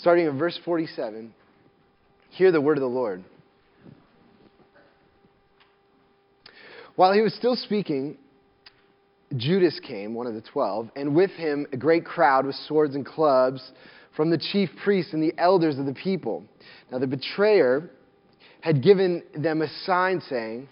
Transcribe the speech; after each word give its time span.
starting 0.00 0.26
in 0.26 0.38
verse 0.38 0.58
47. 0.64 1.32
Hear 2.30 2.50
the 2.52 2.60
word 2.60 2.76
of 2.76 2.82
the 2.82 2.88
Lord. 2.88 3.24
While 6.96 7.12
he 7.12 7.20
was 7.20 7.34
still 7.34 7.56
speaking, 7.56 8.18
Judas 9.36 9.80
came, 9.80 10.14
one 10.14 10.26
of 10.26 10.34
the 10.34 10.40
twelve, 10.40 10.90
and 10.94 11.14
with 11.14 11.30
him 11.30 11.66
a 11.72 11.76
great 11.76 12.04
crowd 12.04 12.46
with 12.46 12.54
swords 12.66 12.94
and 12.94 13.04
clubs 13.04 13.72
from 14.16 14.30
the 14.30 14.38
chief 14.38 14.70
priests 14.84 15.12
and 15.12 15.22
the 15.22 15.34
elders 15.38 15.78
of 15.78 15.86
the 15.86 15.94
people. 15.94 16.44
Now 16.92 16.98
the 16.98 17.06
betrayer 17.06 17.90
had 18.60 18.82
given 18.82 19.22
them 19.36 19.62
a 19.62 19.68
sign 19.84 20.20
saying, 20.28 20.68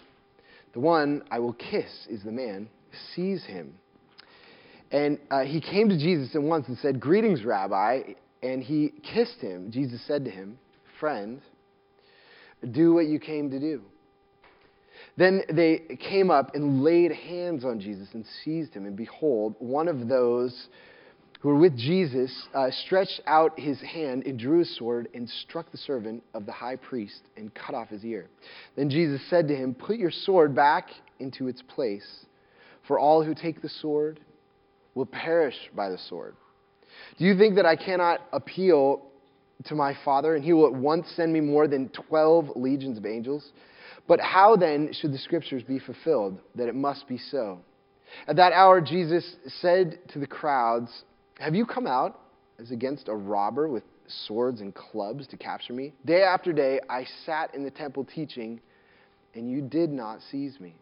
The 0.73 0.79
one 0.79 1.23
I 1.29 1.39
will 1.39 1.53
kiss 1.53 2.07
is 2.09 2.23
the 2.23 2.31
man, 2.31 2.69
seize 3.13 3.43
him. 3.43 3.73
And 4.91 5.19
uh, 5.29 5.41
he 5.41 5.59
came 5.59 5.89
to 5.89 5.97
Jesus 5.97 6.35
at 6.35 6.41
once 6.41 6.67
and 6.67 6.77
said, 6.77 6.99
Greetings, 6.99 7.43
Rabbi. 7.43 8.13
And 8.43 8.61
he 8.61 8.93
kissed 9.13 9.39
him. 9.39 9.71
Jesus 9.71 10.01
said 10.05 10.25
to 10.25 10.31
him, 10.31 10.59
Friend, 10.99 11.41
do 12.71 12.93
what 12.93 13.07
you 13.07 13.19
came 13.19 13.49
to 13.49 13.59
do. 13.59 13.81
Then 15.17 15.41
they 15.51 15.97
came 15.99 16.29
up 16.29 16.53
and 16.55 16.83
laid 16.83 17.11
hands 17.11 17.63
on 17.63 17.79
Jesus 17.79 18.09
and 18.13 18.25
seized 18.43 18.73
him. 18.73 18.85
And 18.85 18.95
behold, 18.95 19.55
one 19.59 19.87
of 19.87 20.07
those 20.07 20.67
who 21.39 21.49
were 21.49 21.57
with 21.57 21.77
Jesus 21.77 22.31
uh, 22.53 22.69
stretched 22.85 23.21
out 23.27 23.59
his 23.59 23.79
hand 23.81 24.25
and 24.25 24.39
drew 24.39 24.59
his 24.59 24.75
sword 24.77 25.09
and 25.13 25.29
struck 25.29 25.71
the 25.71 25.77
servant 25.77 26.23
of 26.33 26.45
the 26.45 26.51
high 26.51 26.77
priest 26.77 27.21
and 27.37 27.53
cut 27.53 27.75
off 27.75 27.89
his 27.89 28.03
ear. 28.03 28.29
Then 28.75 28.89
Jesus 28.89 29.21
said 29.29 29.47
to 29.49 29.55
him, 29.55 29.75
Put 29.75 29.97
your 29.97 30.11
sword 30.11 30.55
back 30.55 30.89
into 31.19 31.47
its 31.47 31.61
place, 31.61 32.25
for 32.87 32.97
all 32.97 33.23
who 33.23 33.35
take 33.35 33.61
the 33.61 33.69
sword 33.69 34.19
will 34.95 35.05
perish 35.05 35.55
by 35.75 35.89
the 35.89 35.97
sword. 35.97 36.35
Do 37.17 37.25
you 37.25 37.37
think 37.37 37.55
that 37.55 37.65
I 37.65 37.75
cannot 37.75 38.21
appeal 38.31 39.03
to 39.65 39.75
my 39.75 39.95
Father, 40.03 40.35
and 40.35 40.43
he 40.43 40.53
will 40.53 40.67
at 40.67 40.73
once 40.73 41.07
send 41.15 41.31
me 41.31 41.39
more 41.39 41.67
than 41.67 41.89
12 41.89 42.55
legions 42.55 42.97
of 42.97 43.05
angels? 43.05 43.51
But 44.07 44.19
how 44.19 44.55
then 44.55 44.91
should 44.93 45.13
the 45.13 45.17
scriptures 45.17 45.63
be 45.63 45.79
fulfilled 45.79 46.39
that 46.55 46.67
it 46.67 46.75
must 46.75 47.07
be 47.07 47.17
so? 47.17 47.59
At 48.27 48.35
that 48.35 48.53
hour, 48.53 48.81
Jesus 48.81 49.35
said 49.61 49.99
to 50.09 50.19
the 50.19 50.27
crowds, 50.27 51.03
Have 51.39 51.55
you 51.55 51.65
come 51.65 51.87
out 51.87 52.19
as 52.59 52.71
against 52.71 53.07
a 53.07 53.15
robber 53.15 53.67
with 53.67 53.83
swords 54.07 54.61
and 54.61 54.75
clubs 54.75 55.27
to 55.27 55.37
capture 55.37 55.73
me? 55.73 55.93
Day 56.05 56.21
after 56.21 56.51
day, 56.51 56.79
I 56.89 57.05
sat 57.25 57.55
in 57.55 57.63
the 57.63 57.71
temple 57.71 58.05
teaching, 58.05 58.59
and 59.33 59.49
you 59.49 59.61
did 59.61 59.89
not 59.89 60.19
seize 60.29 60.59
me. 60.59 60.75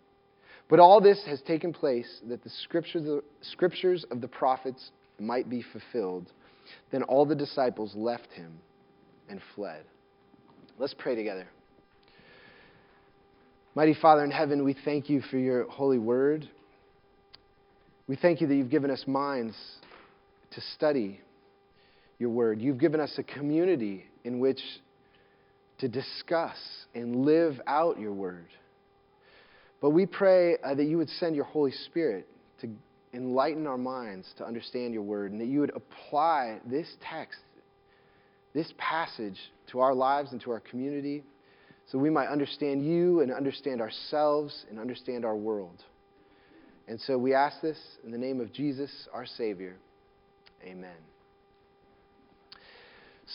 But 0.69 0.79
all 0.79 1.01
this 1.01 1.23
has 1.27 1.41
taken 1.41 1.73
place 1.73 2.21
that 2.27 2.43
the 2.43 2.49
scriptures, 2.49 3.03
the 3.03 3.23
scriptures 3.41 4.05
of 4.09 4.21
the 4.21 4.27
prophets 4.27 4.91
might 5.21 5.49
be 5.49 5.63
fulfilled. 5.71 6.31
Then 6.91 7.03
all 7.03 7.25
the 7.25 7.35
disciples 7.35 7.93
left 7.95 8.31
him 8.33 8.59
and 9.29 9.39
fled. 9.55 9.83
Let's 10.77 10.95
pray 10.97 11.15
together. 11.15 11.47
Mighty 13.73 13.93
Father 13.93 14.23
in 14.25 14.31
heaven, 14.31 14.65
we 14.65 14.75
thank 14.83 15.09
you 15.09 15.21
for 15.21 15.37
your 15.37 15.69
holy 15.69 15.99
word. 15.99 16.49
We 18.07 18.17
thank 18.17 18.41
you 18.41 18.47
that 18.47 18.55
you've 18.55 18.69
given 18.69 18.91
us 18.91 19.05
minds 19.07 19.55
to 20.51 20.61
study 20.75 21.21
your 22.19 22.29
word. 22.29 22.61
You've 22.61 22.79
given 22.79 22.99
us 22.99 23.13
a 23.17 23.23
community 23.23 24.05
in 24.25 24.39
which 24.39 24.59
to 25.79 25.87
discuss 25.87 26.57
and 26.93 27.25
live 27.25 27.59
out 27.65 27.99
your 27.99 28.13
word. 28.13 28.47
But 29.81 29.91
we 29.91 30.05
pray 30.05 30.57
uh, 30.63 30.75
that 30.75 30.83
you 30.83 30.97
would 30.97 31.09
send 31.09 31.35
your 31.35 31.45
Holy 31.45 31.71
Spirit 31.71 32.27
enlighten 33.13 33.67
our 33.67 33.77
minds 33.77 34.27
to 34.37 34.45
understand 34.45 34.93
your 34.93 35.03
word 35.03 35.31
and 35.31 35.41
that 35.41 35.47
you 35.47 35.59
would 35.59 35.73
apply 35.75 36.59
this 36.65 36.87
text, 37.01 37.39
this 38.53 38.71
passage 38.77 39.37
to 39.71 39.79
our 39.79 39.93
lives 39.93 40.31
and 40.31 40.41
to 40.41 40.51
our 40.51 40.59
community 40.59 41.23
so 41.91 41.97
we 41.97 42.09
might 42.09 42.27
understand 42.27 42.85
you 42.85 43.19
and 43.19 43.33
understand 43.33 43.81
ourselves 43.81 44.65
and 44.69 44.79
understand 44.79 45.25
our 45.25 45.35
world. 45.35 45.83
And 46.87 46.99
so 47.01 47.17
we 47.17 47.33
ask 47.33 47.61
this 47.61 47.77
in 48.05 48.11
the 48.11 48.17
name 48.17 48.39
of 48.39 48.53
Jesus, 48.53 48.91
our 49.13 49.25
Savior. 49.25 49.75
Amen. 50.63 51.10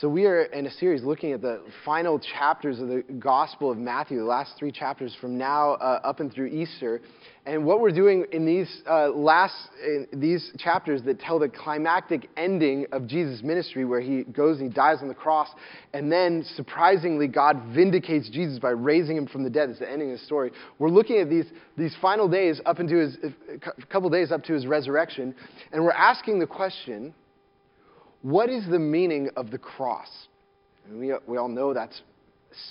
So, 0.01 0.11
we 0.11 0.27
are 0.27 0.43
in 0.43 0.67
a 0.67 0.71
series 0.71 1.03
looking 1.05 1.33
at 1.33 1.41
the 1.41 1.63
final 1.83 2.19
chapters 2.19 2.81
of 2.81 2.89
the 2.89 3.03
Gospel 3.19 3.71
of 3.71 3.79
Matthew, 3.79 4.19
the 4.19 4.25
last 4.25 4.53
three 4.59 4.71
chapters 4.71 5.17
from 5.23 5.39
now 5.39 5.73
uh, 5.73 6.01
up 6.05 6.21
and 6.21 6.31
through 6.31 6.49
Easter. 6.49 7.01
And 7.47 7.65
what 7.65 7.81
we're 7.81 7.93
doing 7.93 8.27
in 8.31 8.45
these 8.45 8.83
uh, 8.87 9.09
last 9.09 9.55
in 9.83 10.07
these 10.13 10.53
chapters 10.59 11.03
that 11.05 11.19
tell 11.19 11.39
the 11.39 11.49
climactic 11.49 12.29
ending 12.37 12.85
of 12.93 13.07
Jesus' 13.07 13.43
ministry, 13.43 13.87
where 13.87 14.03
he 14.03 14.25
goes 14.25 14.61
and 14.61 14.71
he 14.71 14.75
dies 14.75 14.99
on 15.01 15.09
the 15.09 15.15
cross, 15.15 15.49
and 15.95 16.13
then 16.13 16.45
surprisingly, 16.57 17.27
God 17.27 17.63
vindicates 17.75 18.29
Jesus 18.29 18.59
by 18.59 18.71
raising 18.71 19.17
him 19.17 19.27
from 19.27 19.45
the 19.45 19.51
dead. 19.51 19.71
It's 19.71 19.79
the 19.79 19.91
ending 19.91 20.13
of 20.13 20.19
the 20.19 20.25
story. 20.27 20.51
We're 20.79 20.91
looking 20.91 21.21
at 21.21 21.31
these, 21.31 21.47
these 21.79 21.97
final 22.03 22.29
days 22.29 22.61
up 22.67 22.81
into 22.81 22.97
his, 22.97 23.17
a 23.25 23.87
couple 23.87 24.11
days 24.11 24.31
up 24.31 24.45
to 24.45 24.53
his 24.53 24.67
resurrection, 24.67 25.35
and 25.73 25.83
we're 25.83 25.93
asking 25.93 26.39
the 26.39 26.47
question 26.47 27.15
what 28.27 28.51
is 28.51 28.67
the 28.69 28.79
meaning 28.81 29.31
of 29.37 29.53
the 29.53 29.59
cross? 29.59 30.09
We, 30.91 31.13
we 31.29 31.37
all 31.37 31.47
know 31.47 31.73
that's 31.73 32.03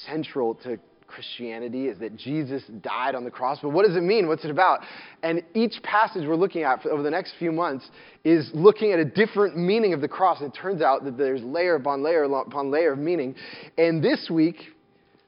central 0.05 0.55
to 0.55 0.77
Christianity 1.07 1.87
is 1.87 1.97
that 1.99 2.17
Jesus 2.17 2.61
died 2.81 3.15
on 3.15 3.23
the 3.23 3.31
cross. 3.31 3.59
But 3.61 3.69
what 3.69 3.87
does 3.87 3.95
it 3.95 4.03
mean? 4.03 4.27
What's 4.27 4.43
it 4.43 4.51
about? 4.51 4.81
And 5.23 5.41
each 5.53 5.75
passage 5.81 6.27
we're 6.27 6.35
looking 6.35 6.63
at 6.63 6.85
over 6.85 7.01
the 7.01 7.09
next 7.09 7.35
few 7.39 7.53
months 7.53 7.89
is 8.25 8.51
looking 8.53 8.91
at 8.91 8.99
a 8.99 9.05
different 9.05 9.55
meaning 9.55 9.93
of 9.93 10.01
the 10.01 10.09
cross. 10.09 10.41
And 10.41 10.53
it 10.53 10.57
turns 10.61 10.81
out 10.81 11.05
that 11.05 11.17
there's 11.17 11.41
layer 11.41 11.75
upon 11.75 12.03
layer 12.03 12.25
upon 12.25 12.69
layer 12.69 12.91
of 12.91 12.99
meaning. 12.99 13.33
And 13.77 14.03
this 14.03 14.29
week, 14.29 14.57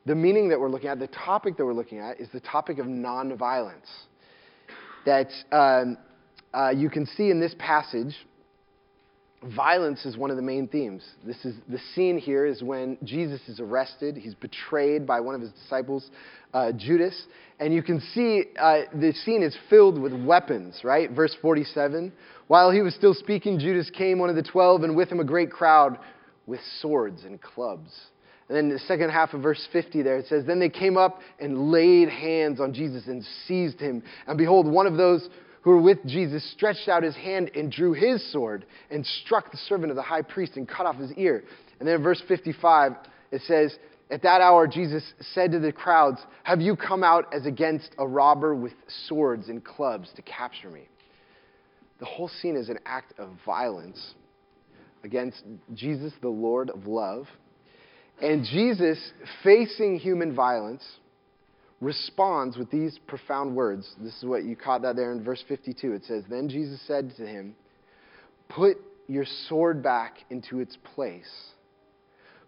the 0.06 0.16
meaning 0.16 0.50
that 0.50 0.60
we're 0.60 0.68
looking 0.68 0.90
at, 0.90 1.00
the 1.00 1.08
topic 1.08 1.56
that 1.56 1.64
we're 1.64 1.72
looking 1.72 2.00
at, 2.00 2.20
is 2.20 2.28
the 2.34 2.42
topic 2.42 2.80
of 2.80 2.86
nonviolence. 2.86 3.88
That 5.06 5.30
um, 5.54 5.98
uh, 6.54 6.72
you 6.72 6.90
can 6.90 7.06
see 7.06 7.30
in 7.30 7.40
this 7.40 7.56
passage 7.58 8.14
violence 9.44 10.06
is 10.06 10.18
one 10.18 10.32
of 10.32 10.36
the 10.36 10.44
main 10.44 10.68
themes. 10.68 11.04
This 11.26 11.44
is 11.46 11.56
the 11.70 11.80
scene 11.94 12.18
here 12.18 12.46
is 12.46 12.64
when 12.64 12.98
Jesus 13.04 13.42
is 13.48 13.60
arrested. 13.60 14.18
He's 14.18 14.34
betrayed 14.34 15.06
by 15.06 15.20
one 15.20 15.36
of 15.36 15.42
his 15.42 15.52
disciples, 15.52 16.10
uh, 16.54 16.72
Judas, 16.72 17.28
and 17.60 17.74
you 17.74 17.84
can 17.84 18.00
see 18.14 18.44
uh, 18.60 18.82
the 18.94 19.14
scene 19.26 19.44
is 19.44 19.56
filled 19.70 20.00
with 20.02 20.14
weapons. 20.14 20.82
Right, 20.84 21.12
verse 21.12 21.36
47. 21.42 22.12
While 22.48 22.72
he 22.72 22.82
was 22.82 22.96
still 22.96 23.14
speaking, 23.14 23.60
Judas 23.60 23.90
came, 23.90 24.20
one 24.20 24.30
of 24.30 24.36
the 24.36 24.44
twelve, 24.44 24.84
and 24.84 24.96
with 24.96 25.12
him 25.12 25.20
a 25.20 25.26
great 25.26 25.52
crowd 25.52 26.00
with 26.46 26.62
swords 26.80 27.24
and 27.24 27.42
clubs. 27.42 27.92
And 28.48 28.56
then 28.56 28.70
the 28.70 28.80
second 28.80 29.10
half 29.10 29.34
of 29.34 29.42
verse 29.42 29.68
50 29.74 30.02
there, 30.04 30.18
it 30.18 30.28
says, 30.28 30.46
Then 30.46 30.60
they 30.60 30.70
came 30.70 30.96
up 30.96 31.20
and 31.40 31.70
laid 31.70 32.08
hands 32.08 32.62
on 32.62 32.74
Jesus 32.74 33.08
and 33.08 33.26
seized 33.46 33.80
him. 33.80 34.02
And 34.26 34.38
behold, 34.38 34.66
one 34.68 34.88
of 34.88 34.96
those 34.96 35.28
who 35.68 35.74
were 35.74 35.82
with 35.82 36.06
Jesus 36.06 36.50
stretched 36.54 36.88
out 36.88 37.04
his 37.04 37.18
hand 37.18 37.52
and 37.54 37.70
drew 37.70 37.92
his 37.92 38.26
sword 38.32 38.66
and 38.90 39.06
struck 39.06 39.52
the 39.52 39.58
servant 39.58 39.92
of 39.92 39.98
the 39.98 40.02
high 40.02 40.22
priest 40.22 40.54
and 40.56 40.66
cut 40.66 40.86
off 40.86 40.96
his 40.96 41.12
ear. 41.18 41.44
And 41.80 41.86
then 41.86 41.96
in 41.96 42.02
verse 42.02 42.24
55, 42.26 42.94
it 43.34 43.42
says, 43.42 43.78
At 44.10 44.22
that 44.22 44.40
hour, 44.40 44.66
Jesus 44.66 45.04
said 45.34 45.52
to 45.52 45.60
the 45.60 45.74
crowds, 45.74 46.22
Have 46.44 46.62
you 46.62 46.78
come 46.78 47.04
out 47.04 47.34
as 47.34 47.46
against 47.46 47.94
a 47.98 48.08
robber 48.08 48.56
with 48.56 48.72
swords 49.10 49.50
and 49.50 49.62
clubs 49.62 50.10
to 50.16 50.22
capture 50.22 50.70
me? 50.70 50.88
The 52.00 52.06
whole 52.06 52.30
scene 52.30 52.56
is 52.56 52.70
an 52.70 52.80
act 52.86 53.20
of 53.20 53.32
violence 53.46 54.14
against 55.04 55.44
Jesus, 55.74 56.14
the 56.22 56.30
Lord 56.30 56.70
of 56.70 56.88
love. 56.88 57.28
And 58.22 58.46
Jesus, 58.46 58.98
facing 59.44 60.00
human 60.00 60.34
violence, 60.34 60.86
responds 61.80 62.58
with 62.58 62.72
these 62.72 63.00
profound 63.08 63.56
words. 63.56 63.94
This 64.00 64.16
is 64.18 64.24
what 64.24 64.44
you 64.44 64.56
caught 64.56 64.82
that 64.82 64.96
there 64.96 65.12
in 65.12 65.24
verse 65.24 65.44
52. 65.48 65.94
It 65.94 66.04
says, 66.06 66.24
Then 66.30 66.50
Jesus 66.50 66.80
said 66.88 67.14
to 67.18 67.26
him, 67.26 67.56
Put 68.50 68.78
your 69.08 69.26
sword 69.48 69.84
back 69.84 70.18
into 70.30 70.60
its 70.60 70.78
place. 70.96 71.30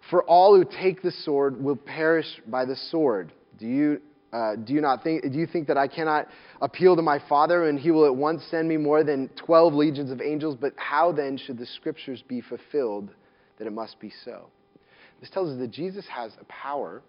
For 0.09 0.23
all 0.23 0.55
who 0.55 0.65
take 0.65 1.01
the 1.01 1.11
sword 1.11 1.61
will 1.61 1.75
perish 1.75 2.25
by 2.47 2.65
the 2.65 2.75
sword. 2.75 3.31
Do 3.59 3.67
you, 3.67 4.01
uh, 4.33 4.55
do 4.55 4.73
you 4.73 4.81
not 4.81 5.03
think, 5.03 5.23
do 5.23 5.37
you 5.37 5.45
think 5.45 5.67
that 5.67 5.77
I 5.77 5.87
cannot 5.87 6.27
appeal 6.61 6.95
to 6.95 7.01
my 7.01 7.19
Father 7.29 7.69
and 7.69 7.79
he 7.79 7.91
will 7.91 8.05
at 8.05 8.15
once 8.15 8.43
send 8.49 8.67
me 8.67 8.77
more 8.77 9.03
than 9.03 9.29
12 9.45 9.73
legions 9.73 10.11
of 10.11 10.21
angels? 10.21 10.55
But 10.59 10.73
how 10.77 11.11
then 11.11 11.37
should 11.37 11.59
the 11.59 11.65
scriptures 11.65 12.23
be 12.27 12.41
fulfilled 12.41 13.09
that 13.57 13.67
it 13.67 13.73
must 13.73 13.99
be 13.99 14.11
so? 14.25 14.47
This 15.19 15.29
tells 15.29 15.49
us 15.49 15.59
that 15.59 15.71
Jesus 15.71 16.05
has 16.07 16.31
a 16.39 16.45
power 16.45 17.03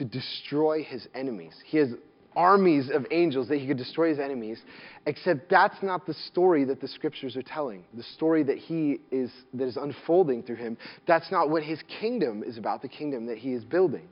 to 0.00 0.04
destroy 0.06 0.82
his 0.82 1.06
enemies. 1.14 1.52
He 1.66 1.76
has 1.76 1.90
armies 2.34 2.88
of 2.90 3.06
angels 3.10 3.48
that 3.48 3.58
he 3.58 3.66
could 3.66 3.76
destroy 3.76 4.08
his 4.08 4.18
enemies, 4.18 4.58
except 5.04 5.50
that's 5.50 5.82
not 5.82 6.06
the 6.06 6.14
story 6.14 6.64
that 6.64 6.80
the 6.80 6.88
scriptures 6.88 7.36
are 7.36 7.42
telling. 7.42 7.84
The 7.92 8.02
story 8.02 8.42
that 8.44 8.56
he 8.56 9.00
is 9.10 9.30
that 9.52 9.66
is 9.66 9.76
unfolding 9.76 10.42
through 10.42 10.56
him, 10.56 10.78
that's 11.06 11.30
not 11.30 11.50
what 11.50 11.62
his 11.62 11.82
kingdom 12.00 12.42
is 12.42 12.56
about, 12.56 12.80
the 12.80 12.88
kingdom 12.88 13.26
that 13.26 13.36
he 13.36 13.52
is 13.52 13.62
building. 13.62 14.08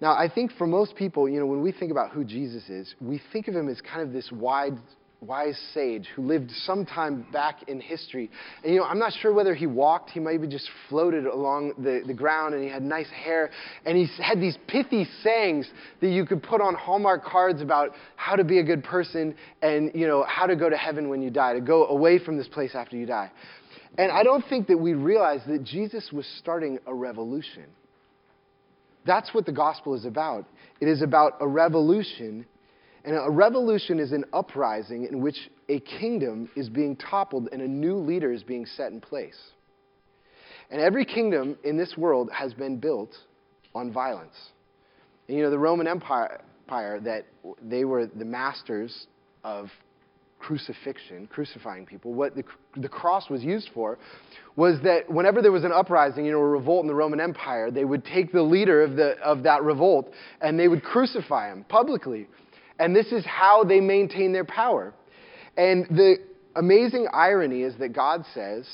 Now, 0.00 0.12
I 0.12 0.30
think 0.34 0.50
for 0.52 0.66
most 0.66 0.96
people, 0.96 1.28
you 1.28 1.38
know, 1.38 1.46
when 1.46 1.60
we 1.60 1.72
think 1.72 1.90
about 1.90 2.10
who 2.10 2.24
Jesus 2.24 2.70
is, 2.70 2.94
we 3.02 3.20
think 3.34 3.48
of 3.48 3.54
him 3.54 3.68
as 3.68 3.82
kind 3.82 4.00
of 4.00 4.14
this 4.14 4.32
wide 4.32 4.78
wise 5.22 5.58
sage 5.72 6.08
who 6.16 6.22
lived 6.22 6.50
sometime 6.66 7.24
back 7.32 7.68
in 7.68 7.80
history. 7.80 8.28
And, 8.64 8.74
you 8.74 8.80
know, 8.80 8.86
I'm 8.86 8.98
not 8.98 9.12
sure 9.20 9.32
whether 9.32 9.54
he 9.54 9.66
walked, 9.66 10.10
he 10.10 10.20
maybe 10.20 10.48
just 10.48 10.68
floated 10.88 11.26
along 11.26 11.74
the, 11.78 12.02
the 12.06 12.12
ground, 12.12 12.54
and 12.54 12.62
he 12.62 12.68
had 12.68 12.82
nice 12.82 13.08
hair. 13.08 13.50
And 13.86 13.96
he 13.96 14.08
had 14.20 14.40
these 14.40 14.58
pithy 14.66 15.06
sayings 15.22 15.70
that 16.00 16.08
you 16.08 16.26
could 16.26 16.42
put 16.42 16.60
on 16.60 16.74
Hallmark 16.74 17.24
cards 17.24 17.62
about 17.62 17.90
how 18.16 18.34
to 18.34 18.44
be 18.44 18.58
a 18.58 18.64
good 18.64 18.82
person 18.82 19.34
and, 19.62 19.92
you 19.94 20.08
know, 20.08 20.24
how 20.26 20.46
to 20.46 20.56
go 20.56 20.68
to 20.68 20.76
heaven 20.76 21.08
when 21.08 21.22
you 21.22 21.30
die, 21.30 21.54
to 21.54 21.60
go 21.60 21.86
away 21.86 22.18
from 22.18 22.36
this 22.36 22.48
place 22.48 22.74
after 22.74 22.96
you 22.96 23.06
die. 23.06 23.30
And 23.96 24.10
I 24.10 24.22
don't 24.24 24.44
think 24.48 24.66
that 24.68 24.78
we 24.78 24.94
realize 24.94 25.40
that 25.46 25.62
Jesus 25.64 26.10
was 26.12 26.26
starting 26.38 26.78
a 26.86 26.94
revolution. 26.94 27.66
That's 29.06 29.32
what 29.34 29.46
the 29.46 29.52
gospel 29.52 29.94
is 29.94 30.04
about. 30.04 30.46
It 30.80 30.88
is 30.88 31.02
about 31.02 31.34
a 31.40 31.46
revolution 31.46 32.46
and 33.04 33.16
a 33.16 33.30
revolution 33.30 33.98
is 33.98 34.12
an 34.12 34.24
uprising 34.32 35.06
in 35.06 35.20
which 35.20 35.50
a 35.68 35.80
kingdom 35.80 36.48
is 36.54 36.68
being 36.68 36.96
toppled 36.96 37.48
and 37.52 37.60
a 37.60 37.68
new 37.68 37.96
leader 37.96 38.32
is 38.32 38.42
being 38.42 38.64
set 38.64 38.92
in 38.92 39.00
place. 39.00 39.38
And 40.70 40.80
every 40.80 41.04
kingdom 41.04 41.56
in 41.64 41.76
this 41.76 41.96
world 41.96 42.30
has 42.32 42.54
been 42.54 42.78
built 42.78 43.14
on 43.74 43.92
violence. 43.92 44.36
And 45.28 45.36
you 45.36 45.42
know, 45.42 45.50
the 45.50 45.58
Roman 45.58 45.86
Empire, 45.86 46.40
that 46.68 47.26
they 47.60 47.84
were 47.84 48.06
the 48.06 48.24
masters 48.24 49.06
of 49.44 49.68
crucifixion, 50.38 51.26
crucifying 51.26 51.86
people, 51.86 52.12
what 52.14 52.34
the, 52.34 52.44
the 52.76 52.88
cross 52.88 53.28
was 53.28 53.42
used 53.42 53.70
for 53.74 53.98
was 54.56 54.80
that 54.82 55.10
whenever 55.10 55.42
there 55.42 55.52
was 55.52 55.64
an 55.64 55.72
uprising, 55.72 56.24
you 56.24 56.32
know, 56.32 56.38
a 56.38 56.48
revolt 56.48 56.82
in 56.82 56.88
the 56.88 56.94
Roman 56.94 57.20
Empire, 57.20 57.70
they 57.70 57.84
would 57.84 58.04
take 58.04 58.32
the 58.32 58.42
leader 58.42 58.82
of, 58.82 58.96
the, 58.96 59.18
of 59.22 59.42
that 59.42 59.62
revolt 59.62 60.10
and 60.40 60.58
they 60.58 60.68
would 60.68 60.82
crucify 60.82 61.50
him 61.52 61.64
publicly. 61.68 62.26
And 62.78 62.94
this 62.94 63.12
is 63.12 63.24
how 63.24 63.64
they 63.64 63.80
maintain 63.80 64.32
their 64.32 64.44
power. 64.44 64.94
And 65.56 65.86
the 65.86 66.16
amazing 66.56 67.08
irony 67.12 67.62
is 67.62 67.76
that 67.78 67.92
God 67.92 68.24
says, 68.34 68.68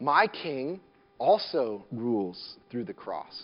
My 0.00 0.26
king 0.26 0.80
also 1.18 1.84
rules 1.92 2.56
through 2.70 2.84
the 2.84 2.92
cross. 2.92 3.42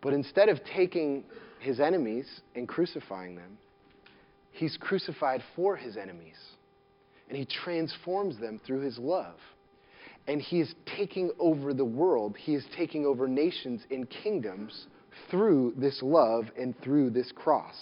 But 0.00 0.12
instead 0.12 0.48
of 0.48 0.58
taking 0.64 1.24
his 1.60 1.80
enemies 1.80 2.26
and 2.56 2.68
crucifying 2.68 3.36
them, 3.36 3.58
he's 4.50 4.76
crucified 4.80 5.42
for 5.54 5.76
his 5.76 5.96
enemies. 5.96 6.36
And 7.28 7.38
he 7.38 7.46
transforms 7.46 8.38
them 8.38 8.60
through 8.66 8.80
his 8.80 8.98
love. 8.98 9.36
And 10.26 10.40
he 10.40 10.60
is 10.60 10.74
taking 10.96 11.30
over 11.38 11.72
the 11.72 11.84
world, 11.84 12.36
he 12.36 12.54
is 12.54 12.64
taking 12.76 13.06
over 13.06 13.26
nations 13.26 13.82
and 13.90 14.08
kingdoms 14.08 14.86
through 15.30 15.74
this 15.76 16.00
love 16.02 16.44
and 16.56 16.74
through 16.82 17.10
this 17.10 17.32
cross 17.34 17.74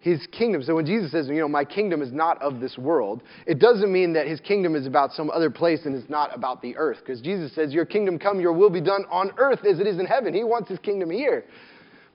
his 0.00 0.26
kingdom. 0.32 0.62
So 0.62 0.74
when 0.74 0.86
Jesus 0.86 1.12
says, 1.12 1.28
you 1.28 1.34
know, 1.34 1.48
my 1.48 1.64
kingdom 1.64 2.02
is 2.02 2.12
not 2.12 2.40
of 2.42 2.60
this 2.60 2.76
world, 2.76 3.22
it 3.46 3.58
doesn't 3.58 3.92
mean 3.92 4.12
that 4.14 4.26
his 4.26 4.40
kingdom 4.40 4.74
is 4.74 4.86
about 4.86 5.12
some 5.12 5.30
other 5.30 5.50
place 5.50 5.80
and 5.84 5.94
is 5.94 6.08
not 6.08 6.34
about 6.34 6.62
the 6.62 6.76
earth. 6.76 6.98
Because 7.00 7.20
Jesus 7.20 7.54
says, 7.54 7.72
Your 7.72 7.84
kingdom 7.84 8.18
come, 8.18 8.40
your 8.40 8.52
will 8.52 8.70
be 8.70 8.80
done 8.80 9.04
on 9.10 9.32
earth 9.38 9.60
as 9.64 9.80
it 9.80 9.86
is 9.86 9.98
in 9.98 10.06
heaven. 10.06 10.34
He 10.34 10.44
wants 10.44 10.68
his 10.68 10.78
kingdom 10.78 11.10
here. 11.10 11.44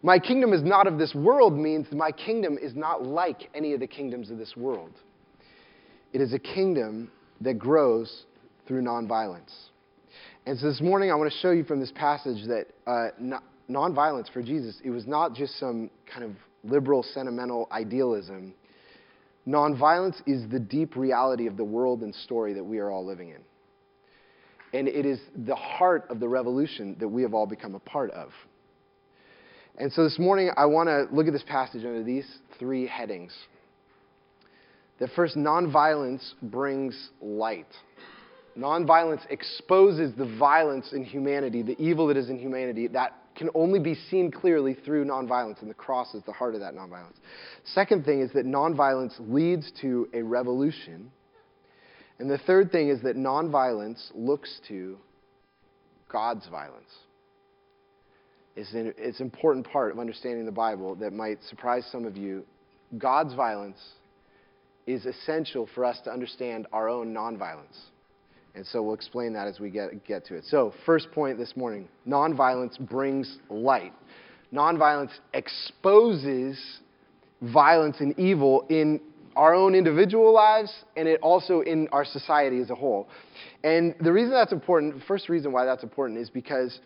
My 0.03 0.19
kingdom 0.19 0.53
is 0.53 0.63
not 0.63 0.87
of 0.87 0.97
this 0.97 1.15
world 1.15 1.53
means 1.53 1.87
my 1.91 2.11
kingdom 2.11 2.57
is 2.61 2.75
not 2.75 3.03
like 3.03 3.49
any 3.55 3.73
of 3.73 3.79
the 3.79 3.87
kingdoms 3.87 4.29
of 4.29 4.37
this 4.37 4.55
world. 4.55 4.91
It 6.13 6.21
is 6.21 6.33
a 6.33 6.39
kingdom 6.39 7.11
that 7.41 7.55
grows 7.55 8.25
through 8.67 8.83
nonviolence. 8.83 9.53
And 10.45 10.57
so 10.59 10.67
this 10.67 10.81
morning 10.81 11.11
I 11.11 11.15
want 11.15 11.31
to 11.31 11.37
show 11.39 11.51
you 11.51 11.63
from 11.63 11.79
this 11.79 11.91
passage 11.93 12.47
that 12.47 12.67
uh, 12.85 13.09
nonviolence 13.69 14.31
for 14.31 14.41
Jesus, 14.41 14.79
it 14.83 14.91
was 14.91 15.07
not 15.07 15.33
just 15.33 15.59
some 15.59 15.89
kind 16.11 16.23
of 16.23 16.31
liberal, 16.67 17.03
sentimental 17.03 17.67
idealism. 17.71 18.53
Nonviolence 19.47 20.21
is 20.25 20.49
the 20.49 20.59
deep 20.59 20.95
reality 20.95 21.47
of 21.47 21.57
the 21.57 21.63
world 21.63 22.01
and 22.01 22.13
story 22.13 22.53
that 22.53 22.63
we 22.63 22.79
are 22.79 22.91
all 22.91 23.05
living 23.05 23.29
in. 23.29 23.41
And 24.77 24.87
it 24.87 25.05
is 25.05 25.19
the 25.45 25.55
heart 25.55 26.05
of 26.09 26.19
the 26.19 26.27
revolution 26.27 26.97
that 26.99 27.07
we 27.07 27.21
have 27.21 27.33
all 27.33 27.47
become 27.47 27.75
a 27.75 27.79
part 27.79 28.11
of. 28.11 28.29
And 29.77 29.91
so 29.93 30.03
this 30.03 30.19
morning, 30.19 30.49
I 30.57 30.65
want 30.65 30.87
to 30.87 31.07
look 31.15 31.27
at 31.27 31.33
this 31.33 31.43
passage 31.47 31.85
under 31.85 32.03
these 32.03 32.27
three 32.59 32.87
headings. 32.87 33.31
That 34.99 35.11
first, 35.15 35.37
nonviolence 35.37 36.33
brings 36.41 37.09
light. 37.21 37.67
Nonviolence 38.57 39.21
exposes 39.29 40.13
the 40.17 40.25
violence 40.39 40.91
in 40.93 41.03
humanity, 41.03 41.61
the 41.61 41.79
evil 41.79 42.07
that 42.07 42.17
is 42.17 42.29
in 42.29 42.39
humanity, 42.39 42.87
that 42.87 43.13
can 43.37 43.49
only 43.53 43.79
be 43.79 43.95
seen 44.09 44.31
clearly 44.31 44.73
through 44.73 45.05
nonviolence, 45.05 45.61
and 45.61 45.69
the 45.69 45.75
cross 45.75 46.13
is 46.15 46.23
the 46.25 46.33
heart 46.33 46.55
of 46.55 46.61
that 46.61 46.73
nonviolence. 46.73 47.15
Second 47.73 48.03
thing 48.03 48.21
is 48.21 48.31
that 48.33 48.45
nonviolence 48.45 49.13
leads 49.19 49.71
to 49.81 50.09
a 50.13 50.21
revolution. 50.21 51.11
And 52.19 52.29
the 52.29 52.39
third 52.39 52.71
thing 52.71 52.89
is 52.89 53.01
that 53.03 53.15
nonviolence 53.15 54.09
looks 54.15 54.59
to 54.69 54.97
God's 56.09 56.47
violence. 56.47 56.89
It's 58.55 58.73
an, 58.73 58.93
it's 58.97 59.19
an 59.19 59.27
important 59.27 59.67
part 59.67 59.91
of 59.91 59.99
understanding 59.99 60.45
the 60.47 60.51
Bible 60.51 60.95
that 60.95 61.13
might 61.13 61.37
surprise 61.43 61.87
some 61.91 62.05
of 62.05 62.17
you. 62.17 62.43
God's 62.97 63.35
violence 63.35 63.77
is 64.87 65.05
essential 65.05 65.69
for 65.75 65.85
us 65.85 65.99
to 66.05 66.11
understand 66.11 66.65
our 66.73 66.89
own 66.89 67.13
nonviolence. 67.13 67.77
And 68.57 68.65
so 68.65 68.81
we'll 68.81 68.95
explain 68.95 69.33
that 69.33 69.47
as 69.47 69.59
we 69.59 69.69
get, 69.69 70.03
get 70.03 70.25
to 70.25 70.35
it. 70.35 70.43
So, 70.45 70.73
first 70.83 71.11
point 71.11 71.37
this 71.37 71.55
morning 71.55 71.87
nonviolence 72.07 72.79
brings 72.79 73.37
light. 73.51 73.93
Nonviolence 74.51 75.11
exposes 75.35 76.59
violence 77.43 77.97
and 77.99 78.17
evil 78.17 78.65
in 78.69 78.99
our 79.35 79.53
own 79.53 79.75
individual 79.75 80.33
lives 80.33 80.73
and 80.95 81.07
it 81.07 81.19
also 81.21 81.61
in 81.61 81.87
our 81.91 82.03
society 82.03 82.59
as 82.59 82.71
a 82.71 82.75
whole. 82.75 83.07
And 83.63 83.93
the 84.01 84.11
reason 84.11 84.31
that's 84.31 84.53
important, 84.53 84.95
the 84.95 85.05
first 85.05 85.29
reason 85.29 85.51
why 85.51 85.63
that's 85.63 85.83
important 85.83 86.19
is 86.19 86.31
because 86.31 86.79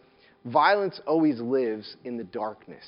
violence 0.44 1.00
always 1.08 1.40
lives 1.40 1.96
in 2.04 2.18
the 2.18 2.26
darkness. 2.26 2.84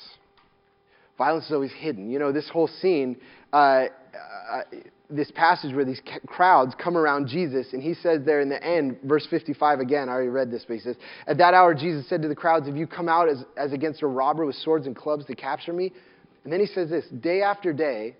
Violence 1.16 1.46
is 1.46 1.52
always 1.52 1.72
hidden. 1.72 2.10
You 2.10 2.18
know, 2.18 2.32
this 2.32 2.50
whole 2.50 2.68
scene, 2.68 3.16
uh, 3.50 3.86
uh, 4.52 4.62
this 5.10 5.30
passage 5.30 5.74
where 5.74 5.84
these 5.84 6.00
crowds 6.26 6.74
come 6.82 6.96
around 6.96 7.28
Jesus, 7.28 7.72
and 7.72 7.82
he 7.82 7.94
says 7.94 8.22
there 8.24 8.40
in 8.40 8.48
the 8.48 8.62
end, 8.62 8.98
verse 9.04 9.26
55 9.28 9.80
again, 9.80 10.08
I 10.08 10.12
already 10.12 10.30
read 10.30 10.50
this, 10.50 10.64
but 10.66 10.74
he 10.74 10.80
says, 10.80 10.96
At 11.26 11.38
that 11.38 11.54
hour, 11.54 11.74
Jesus 11.74 12.08
said 12.08 12.22
to 12.22 12.28
the 12.28 12.34
crowds, 12.34 12.66
Have 12.66 12.76
you 12.76 12.86
come 12.86 13.08
out 13.08 13.28
as, 13.28 13.44
as 13.56 13.72
against 13.72 14.02
a 14.02 14.06
robber 14.06 14.46
with 14.46 14.56
swords 14.56 14.86
and 14.86 14.96
clubs 14.96 15.26
to 15.26 15.34
capture 15.34 15.72
me? 15.72 15.92
And 16.44 16.52
then 16.52 16.60
he 16.60 16.66
says 16.66 16.90
this 16.90 17.04
Day 17.20 17.42
after 17.42 17.72
day, 17.72 18.16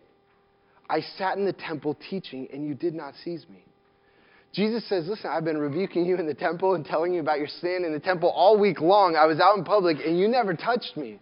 I 0.88 1.00
sat 1.16 1.38
in 1.38 1.46
the 1.46 1.52
temple 1.54 1.96
teaching, 2.10 2.48
and 2.52 2.66
you 2.66 2.74
did 2.74 2.94
not 2.94 3.14
seize 3.24 3.46
me. 3.48 3.64
Jesus 4.52 4.86
says, 4.88 5.06
Listen, 5.08 5.30
I've 5.30 5.44
been 5.44 5.58
rebuking 5.58 6.04
you 6.04 6.16
in 6.16 6.26
the 6.26 6.34
temple 6.34 6.74
and 6.74 6.84
telling 6.84 7.14
you 7.14 7.20
about 7.20 7.38
your 7.38 7.48
sin 7.48 7.84
in 7.84 7.92
the 7.92 8.00
temple 8.00 8.28
all 8.28 8.58
week 8.58 8.80
long. 8.80 9.16
I 9.16 9.26
was 9.26 9.40
out 9.40 9.56
in 9.56 9.64
public, 9.64 9.98
and 10.04 10.18
you 10.18 10.28
never 10.28 10.54
touched 10.54 10.96
me. 10.96 11.18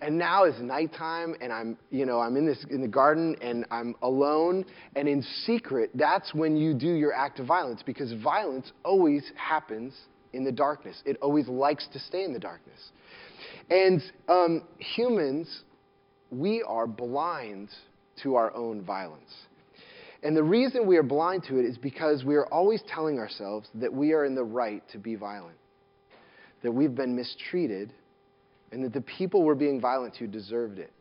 And 0.00 0.18
now 0.18 0.44
it's 0.44 0.58
nighttime 0.60 1.34
and 1.40 1.52
I'm, 1.52 1.78
you 1.90 2.04
know, 2.06 2.20
I'm 2.20 2.36
in 2.36 2.46
this 2.46 2.64
in 2.70 2.80
the 2.80 2.88
garden 2.88 3.36
and 3.40 3.64
I'm 3.70 3.94
alone 4.02 4.64
and 4.96 5.08
in 5.08 5.22
secret, 5.44 5.90
that's 5.94 6.34
when 6.34 6.56
you 6.56 6.74
do 6.74 6.92
your 6.92 7.12
act 7.12 7.38
of 7.40 7.46
violence 7.46 7.82
because 7.84 8.12
violence 8.22 8.72
always 8.84 9.24
happens 9.36 9.94
in 10.32 10.44
the 10.44 10.52
darkness. 10.52 11.00
It 11.06 11.16
always 11.22 11.48
likes 11.48 11.86
to 11.92 11.98
stay 11.98 12.24
in 12.24 12.32
the 12.32 12.38
darkness. 12.38 12.78
And 13.70 14.02
um, 14.28 14.62
humans, 14.78 15.62
we 16.30 16.62
are 16.66 16.86
blind 16.86 17.70
to 18.22 18.34
our 18.34 18.54
own 18.54 18.82
violence. 18.84 19.32
And 20.22 20.36
the 20.36 20.42
reason 20.42 20.86
we 20.86 20.96
are 20.96 21.02
blind 21.02 21.44
to 21.48 21.58
it 21.58 21.66
is 21.66 21.76
because 21.76 22.24
we 22.24 22.34
are 22.34 22.46
always 22.46 22.82
telling 22.88 23.18
ourselves 23.18 23.68
that 23.74 23.92
we 23.92 24.12
are 24.12 24.24
in 24.24 24.34
the 24.34 24.44
right 24.44 24.82
to 24.92 24.98
be 24.98 25.16
violent, 25.16 25.58
that 26.62 26.72
we've 26.72 26.94
been 26.94 27.14
mistreated 27.14 27.92
and 28.74 28.84
that 28.84 28.92
the 28.92 29.00
people 29.00 29.42
we're 29.44 29.54
being 29.54 29.80
violent 29.80 30.14
to 30.16 30.26
deserved 30.26 30.78
it. 30.78 30.92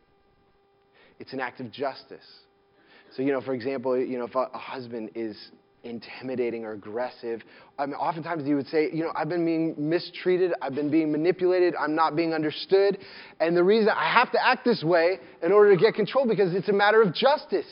It's 1.19 1.33
an 1.33 1.39
act 1.39 1.59
of 1.59 1.71
justice. 1.71 2.25
So, 3.15 3.23
you 3.23 3.31
know, 3.31 3.41
for 3.41 3.53
example, 3.53 3.97
you 3.97 4.17
know, 4.17 4.25
if 4.25 4.35
a, 4.35 4.47
a 4.53 4.57
husband 4.57 5.09
is 5.15 5.35
intimidating 5.83 6.65
or 6.65 6.73
aggressive, 6.73 7.41
I 7.77 7.87
mean, 7.87 7.95
oftentimes 7.95 8.45
he 8.45 8.53
would 8.53 8.67
say, 8.67 8.89
you 8.93 9.03
know, 9.03 9.11
I've 9.15 9.27
been 9.27 9.43
being 9.43 9.75
mistreated, 9.77 10.53
I've 10.61 10.75
been 10.75 10.89
being 10.89 11.11
manipulated, 11.11 11.73
I'm 11.75 11.95
not 11.95 12.15
being 12.15 12.33
understood, 12.33 12.99
and 13.39 13.57
the 13.57 13.63
reason 13.63 13.89
I 13.89 14.11
have 14.11 14.31
to 14.31 14.45
act 14.45 14.63
this 14.65 14.83
way 14.83 15.19
in 15.41 15.51
order 15.51 15.75
to 15.75 15.81
get 15.81 15.95
control 15.95 16.27
because 16.27 16.53
it's 16.55 16.69
a 16.69 16.73
matter 16.73 17.01
of 17.01 17.13
justice. 17.13 17.65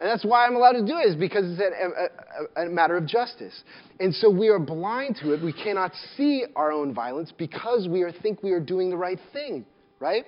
And 0.00 0.08
that's 0.08 0.24
why 0.24 0.46
I'm 0.46 0.54
allowed 0.54 0.72
to 0.72 0.86
do 0.86 0.96
it, 0.98 1.08
is 1.08 1.16
because 1.16 1.44
it's 1.50 1.60
a, 1.60 2.62
a, 2.62 2.66
a, 2.66 2.70
matter 2.70 2.96
of 2.96 3.04
justice. 3.06 3.62
And 3.98 4.14
so 4.14 4.30
we 4.30 4.48
are 4.48 4.60
blind 4.60 5.18
to 5.22 5.32
it. 5.32 5.42
We 5.42 5.52
cannot 5.52 5.92
see 6.16 6.44
our 6.54 6.70
own 6.70 6.94
violence 6.94 7.32
because 7.36 7.88
we 7.88 8.02
are, 8.02 8.12
think 8.12 8.42
we 8.42 8.52
are 8.52 8.60
doing 8.60 8.90
the 8.90 8.96
right 8.96 9.18
thing, 9.32 9.66
right? 9.98 10.24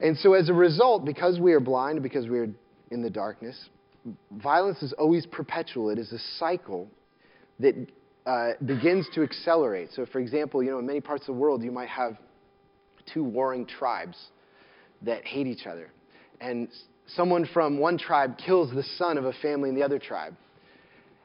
And 0.00 0.16
so 0.16 0.32
as 0.32 0.48
a 0.48 0.54
result, 0.54 1.04
because 1.04 1.38
we 1.38 1.52
are 1.52 1.60
blind, 1.60 2.02
because 2.02 2.28
we 2.28 2.38
are 2.38 2.48
in 2.90 3.02
the 3.02 3.10
darkness, 3.10 3.68
violence 4.32 4.82
is 4.82 4.94
always 4.94 5.26
perpetual. 5.26 5.90
It 5.90 5.98
is 5.98 6.10
a 6.12 6.18
cycle 6.38 6.88
that 7.60 7.74
uh, 8.24 8.52
begins 8.64 9.06
to 9.14 9.22
accelerate. 9.22 9.90
So, 9.94 10.06
for 10.06 10.18
example, 10.18 10.62
you 10.62 10.70
know, 10.70 10.78
in 10.78 10.86
many 10.86 11.00
parts 11.00 11.22
of 11.22 11.34
the 11.34 11.40
world, 11.40 11.62
you 11.62 11.72
might 11.72 11.88
have 11.88 12.16
two 13.12 13.22
warring 13.22 13.66
tribes 13.66 14.16
that 15.02 15.24
hate 15.24 15.46
each 15.46 15.66
other. 15.66 15.90
And 16.40 16.68
someone 17.08 17.48
from 17.52 17.78
one 17.78 17.98
tribe 17.98 18.38
kills 18.38 18.70
the 18.74 18.84
son 18.96 19.18
of 19.18 19.24
a 19.24 19.32
family 19.34 19.68
in 19.68 19.74
the 19.74 19.82
other 19.82 19.98
tribe. 19.98 20.34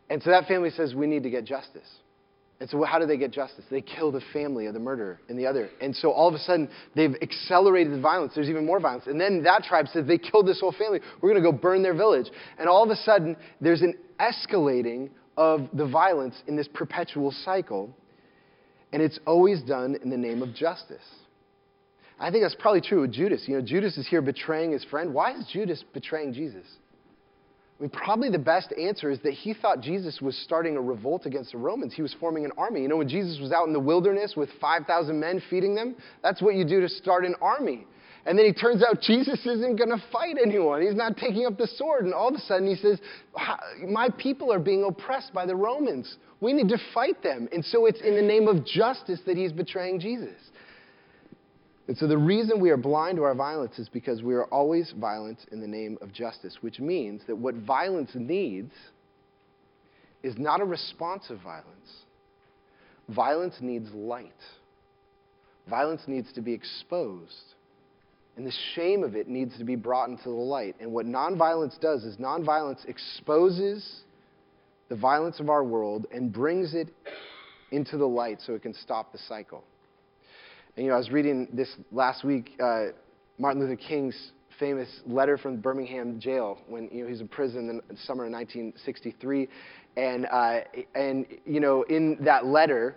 And 0.09 0.21
so 0.23 0.29
that 0.29 0.47
family 0.47 0.69
says, 0.71 0.93
We 0.93 1.07
need 1.07 1.23
to 1.23 1.29
get 1.29 1.45
justice. 1.45 1.87
And 2.59 2.67
so, 2.69 2.83
how 2.83 2.97
do 2.97 3.05
they 3.05 3.17
get 3.17 3.31
justice? 3.31 3.65
They 3.69 3.81
kill 3.81 4.11
the 4.11 4.21
family 4.33 4.65
of 4.65 4.73
the 4.73 4.79
murderer 4.79 5.19
in 5.29 5.37
the 5.37 5.45
other. 5.45 5.69
And 5.79 5.95
so, 5.95 6.11
all 6.11 6.27
of 6.27 6.33
a 6.33 6.39
sudden, 6.39 6.69
they've 6.95 7.15
accelerated 7.21 7.93
the 7.93 8.01
violence. 8.01 8.33
There's 8.33 8.49
even 8.49 8.65
more 8.65 8.79
violence. 8.79 9.05
And 9.05 9.21
then 9.21 9.43
that 9.43 9.63
tribe 9.63 9.87
says, 9.89 10.07
They 10.07 10.17
killed 10.17 10.47
this 10.47 10.59
whole 10.59 10.71
family. 10.71 10.99
We're 11.21 11.29
going 11.29 11.43
to 11.43 11.51
go 11.51 11.55
burn 11.55 11.83
their 11.83 11.93
village. 11.93 12.27
And 12.57 12.67
all 12.67 12.83
of 12.83 12.89
a 12.89 12.95
sudden, 12.95 13.37
there's 13.61 13.81
an 13.81 13.95
escalating 14.19 15.11
of 15.35 15.69
the 15.73 15.87
violence 15.87 16.35
in 16.47 16.55
this 16.55 16.67
perpetual 16.67 17.31
cycle. 17.31 17.95
And 18.91 19.03
it's 19.03 19.19
always 19.27 19.61
done 19.61 19.97
in 20.01 20.09
the 20.09 20.17
name 20.17 20.41
of 20.41 20.55
justice. 20.55 21.03
I 22.19 22.31
think 22.31 22.43
that's 22.43 22.55
probably 22.55 22.81
true 22.81 23.01
with 23.01 23.11
Judas. 23.11 23.43
You 23.47 23.57
know, 23.57 23.61
Judas 23.61 23.97
is 23.97 24.07
here 24.07 24.21
betraying 24.21 24.71
his 24.71 24.83
friend. 24.85 25.13
Why 25.13 25.33
is 25.33 25.47
Judas 25.51 25.83
betraying 25.93 26.33
Jesus? 26.33 26.65
I 27.79 27.83
mean, 27.83 27.91
probably 27.91 28.31
the 28.31 28.39
best 28.39 28.73
answer 28.73 29.11
is 29.11 29.19
that 29.21 29.33
he 29.33 29.53
thought 29.53 29.81
Jesus 29.81 30.19
was 30.19 30.35
starting 30.35 30.77
a 30.77 30.81
revolt 30.81 31.27
against 31.27 31.51
the 31.51 31.59
Romans. 31.59 31.93
He 31.93 32.01
was 32.01 32.15
forming 32.19 32.43
an 32.43 32.51
army. 32.57 32.81
You 32.81 32.87
know, 32.87 32.97
when 32.97 33.07
Jesus 33.07 33.39
was 33.39 33.51
out 33.51 33.67
in 33.67 33.73
the 33.73 33.79
wilderness 33.79 34.33
with 34.35 34.49
5,000 34.59 35.19
men 35.19 35.41
feeding 35.47 35.75
them, 35.75 35.95
that's 36.23 36.41
what 36.41 36.55
you 36.55 36.65
do 36.65 36.81
to 36.81 36.89
start 36.89 37.23
an 37.23 37.35
army. 37.39 37.85
And 38.25 38.37
then 38.37 38.45
he 38.45 38.51
turns 38.51 38.83
out 38.83 38.99
Jesus 38.99 39.39
isn't 39.45 39.77
going 39.77 39.89
to 39.89 40.03
fight 40.11 40.37
anyone. 40.43 40.81
He's 40.81 40.95
not 40.95 41.17
taking 41.17 41.45
up 41.45 41.57
the 41.57 41.67
sword. 41.67 42.05
And 42.05 42.13
all 42.13 42.29
of 42.29 42.35
a 42.35 42.39
sudden 42.39 42.67
he 42.67 42.75
says, 42.75 42.99
My 43.87 44.09
people 44.17 44.51
are 44.51 44.59
being 44.59 44.83
oppressed 44.83 45.33
by 45.33 45.45
the 45.45 45.55
Romans. 45.55 46.17
We 46.41 46.53
need 46.53 46.67
to 46.69 46.77
fight 46.93 47.21
them. 47.21 47.47
And 47.53 47.63
so 47.63 47.85
it's 47.85 48.01
in 48.01 48.15
the 48.15 48.21
name 48.21 48.47
of 48.47 48.65
justice 48.65 49.21
that 49.27 49.37
he's 49.37 49.53
betraying 49.53 49.99
Jesus. 49.99 50.35
And 51.87 51.97
so 51.97 52.05
the 52.05 52.17
reason 52.17 52.59
we 52.59 52.69
are 52.69 52.77
blind 52.77 53.17
to 53.17 53.23
our 53.23 53.35
violence 53.35 53.79
is 53.79 53.87
because 53.87 54.21
we 54.21 54.35
are 54.35 54.45
always 54.45 54.93
violent 54.99 55.39
in 55.51 55.61
the 55.61 55.67
name 55.67 55.97
of 56.01 56.11
justice, 56.11 56.57
which 56.61 56.79
means 56.79 57.21
that 57.27 57.35
what 57.35 57.55
violence 57.55 58.11
needs 58.13 58.73
is 60.21 60.37
not 60.37 60.59
a 60.59 60.65
response 60.65 61.29
of 61.29 61.39
violence. 61.39 62.03
Violence 63.07 63.55
needs 63.61 63.89
light. 63.93 64.31
Violence 65.69 66.01
needs 66.07 66.33
to 66.33 66.41
be 66.41 66.51
exposed. 66.51 67.53
And 68.35 68.45
the 68.45 68.53
shame 68.75 69.03
of 69.03 69.15
it 69.15 69.29
needs 69.29 69.57
to 69.57 69.63
be 69.63 69.75
brought 69.75 70.09
into 70.09 70.25
the 70.25 70.29
light. 70.29 70.75
And 70.81 70.91
what 70.91 71.05
nonviolence 71.05 71.79
does 71.79 72.03
is 72.03 72.17
nonviolence 72.17 72.85
exposes 72.85 74.01
the 74.89 74.95
violence 74.95 75.39
of 75.39 75.49
our 75.49 75.63
world 75.63 76.05
and 76.11 76.31
brings 76.31 76.73
it 76.73 76.89
into 77.71 77.97
the 77.97 78.07
light 78.07 78.39
so 78.45 78.53
it 78.53 78.61
can 78.61 78.73
stop 78.73 79.11
the 79.11 79.17
cycle. 79.17 79.63
And, 80.77 80.85
you 80.85 80.91
know, 80.91 80.95
I 80.95 80.99
was 80.99 81.09
reading 81.09 81.47
this 81.51 81.69
last 81.91 82.23
week, 82.23 82.51
uh, 82.63 82.89
Martin 83.39 83.59
Luther 83.59 83.75
King's 83.75 84.31
famous 84.59 84.87
letter 85.07 85.35
from 85.35 85.57
Birmingham 85.57 86.19
jail 86.19 86.59
when 86.67 86.87
you 86.91 86.99
know, 86.99 87.05
he 87.05 87.11
was 87.13 87.21
in 87.21 87.27
prison 87.27 87.67
in 87.67 87.77
the 87.77 87.99
summer 88.03 88.25
of 88.25 88.31
1963. 88.31 89.47
And, 89.97 90.27
uh, 90.27 90.59
and, 90.93 91.25
you 91.47 91.59
know, 91.59 91.81
in 91.81 92.19
that 92.25 92.45
letter, 92.45 92.95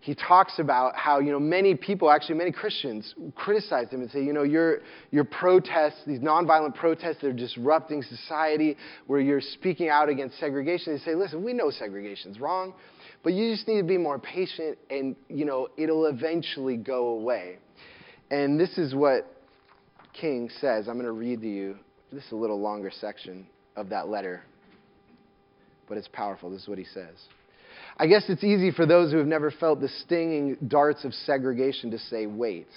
he 0.00 0.14
talks 0.14 0.58
about 0.58 0.96
how, 0.96 1.18
you 1.18 1.32
know, 1.32 1.40
many 1.40 1.74
people, 1.74 2.10
actually 2.10 2.34
many 2.34 2.52
Christians, 2.52 3.14
criticize 3.34 3.88
him 3.88 4.02
and 4.02 4.10
say, 4.10 4.22
you 4.22 4.34
know, 4.34 4.42
your, 4.42 4.80
your 5.10 5.24
protests, 5.24 6.02
these 6.06 6.20
nonviolent 6.20 6.74
protests, 6.74 7.16
they're 7.22 7.32
disrupting 7.32 8.02
society, 8.02 8.76
where 9.06 9.20
you're 9.20 9.40
speaking 9.40 9.88
out 9.88 10.10
against 10.10 10.38
segregation. 10.38 10.92
They 10.92 11.02
say, 11.02 11.14
listen, 11.14 11.42
we 11.42 11.54
know 11.54 11.70
segregation's 11.70 12.38
wrong. 12.38 12.74
But 13.24 13.32
you 13.32 13.52
just 13.52 13.66
need 13.66 13.78
to 13.78 13.86
be 13.86 13.98
more 13.98 14.18
patient 14.18 14.78
and, 14.90 15.16
you 15.28 15.46
know, 15.46 15.68
it'll 15.76 16.06
eventually 16.06 16.76
go 16.76 17.08
away. 17.08 17.56
And 18.30 18.60
this 18.60 18.76
is 18.78 18.94
what 18.94 19.26
King 20.12 20.50
says. 20.60 20.86
I'm 20.86 20.94
going 20.94 21.06
to 21.06 21.12
read 21.12 21.40
to 21.40 21.48
you. 21.48 21.76
This 22.12 22.24
is 22.26 22.32
a 22.32 22.36
little 22.36 22.60
longer 22.60 22.92
section 23.00 23.46
of 23.76 23.88
that 23.88 24.08
letter, 24.08 24.42
but 25.88 25.96
it's 25.96 26.08
powerful. 26.12 26.50
This 26.50 26.62
is 26.62 26.68
what 26.68 26.78
he 26.78 26.84
says. 26.84 27.14
I 27.96 28.06
guess 28.06 28.24
it's 28.28 28.44
easy 28.44 28.70
for 28.70 28.86
those 28.86 29.10
who 29.10 29.18
have 29.18 29.26
never 29.26 29.50
felt 29.50 29.80
the 29.80 29.88
stinging 29.88 30.56
darts 30.68 31.04
of 31.04 31.14
segregation 31.14 31.90
to 31.92 31.98
say, 31.98 32.26
wait. 32.26 32.68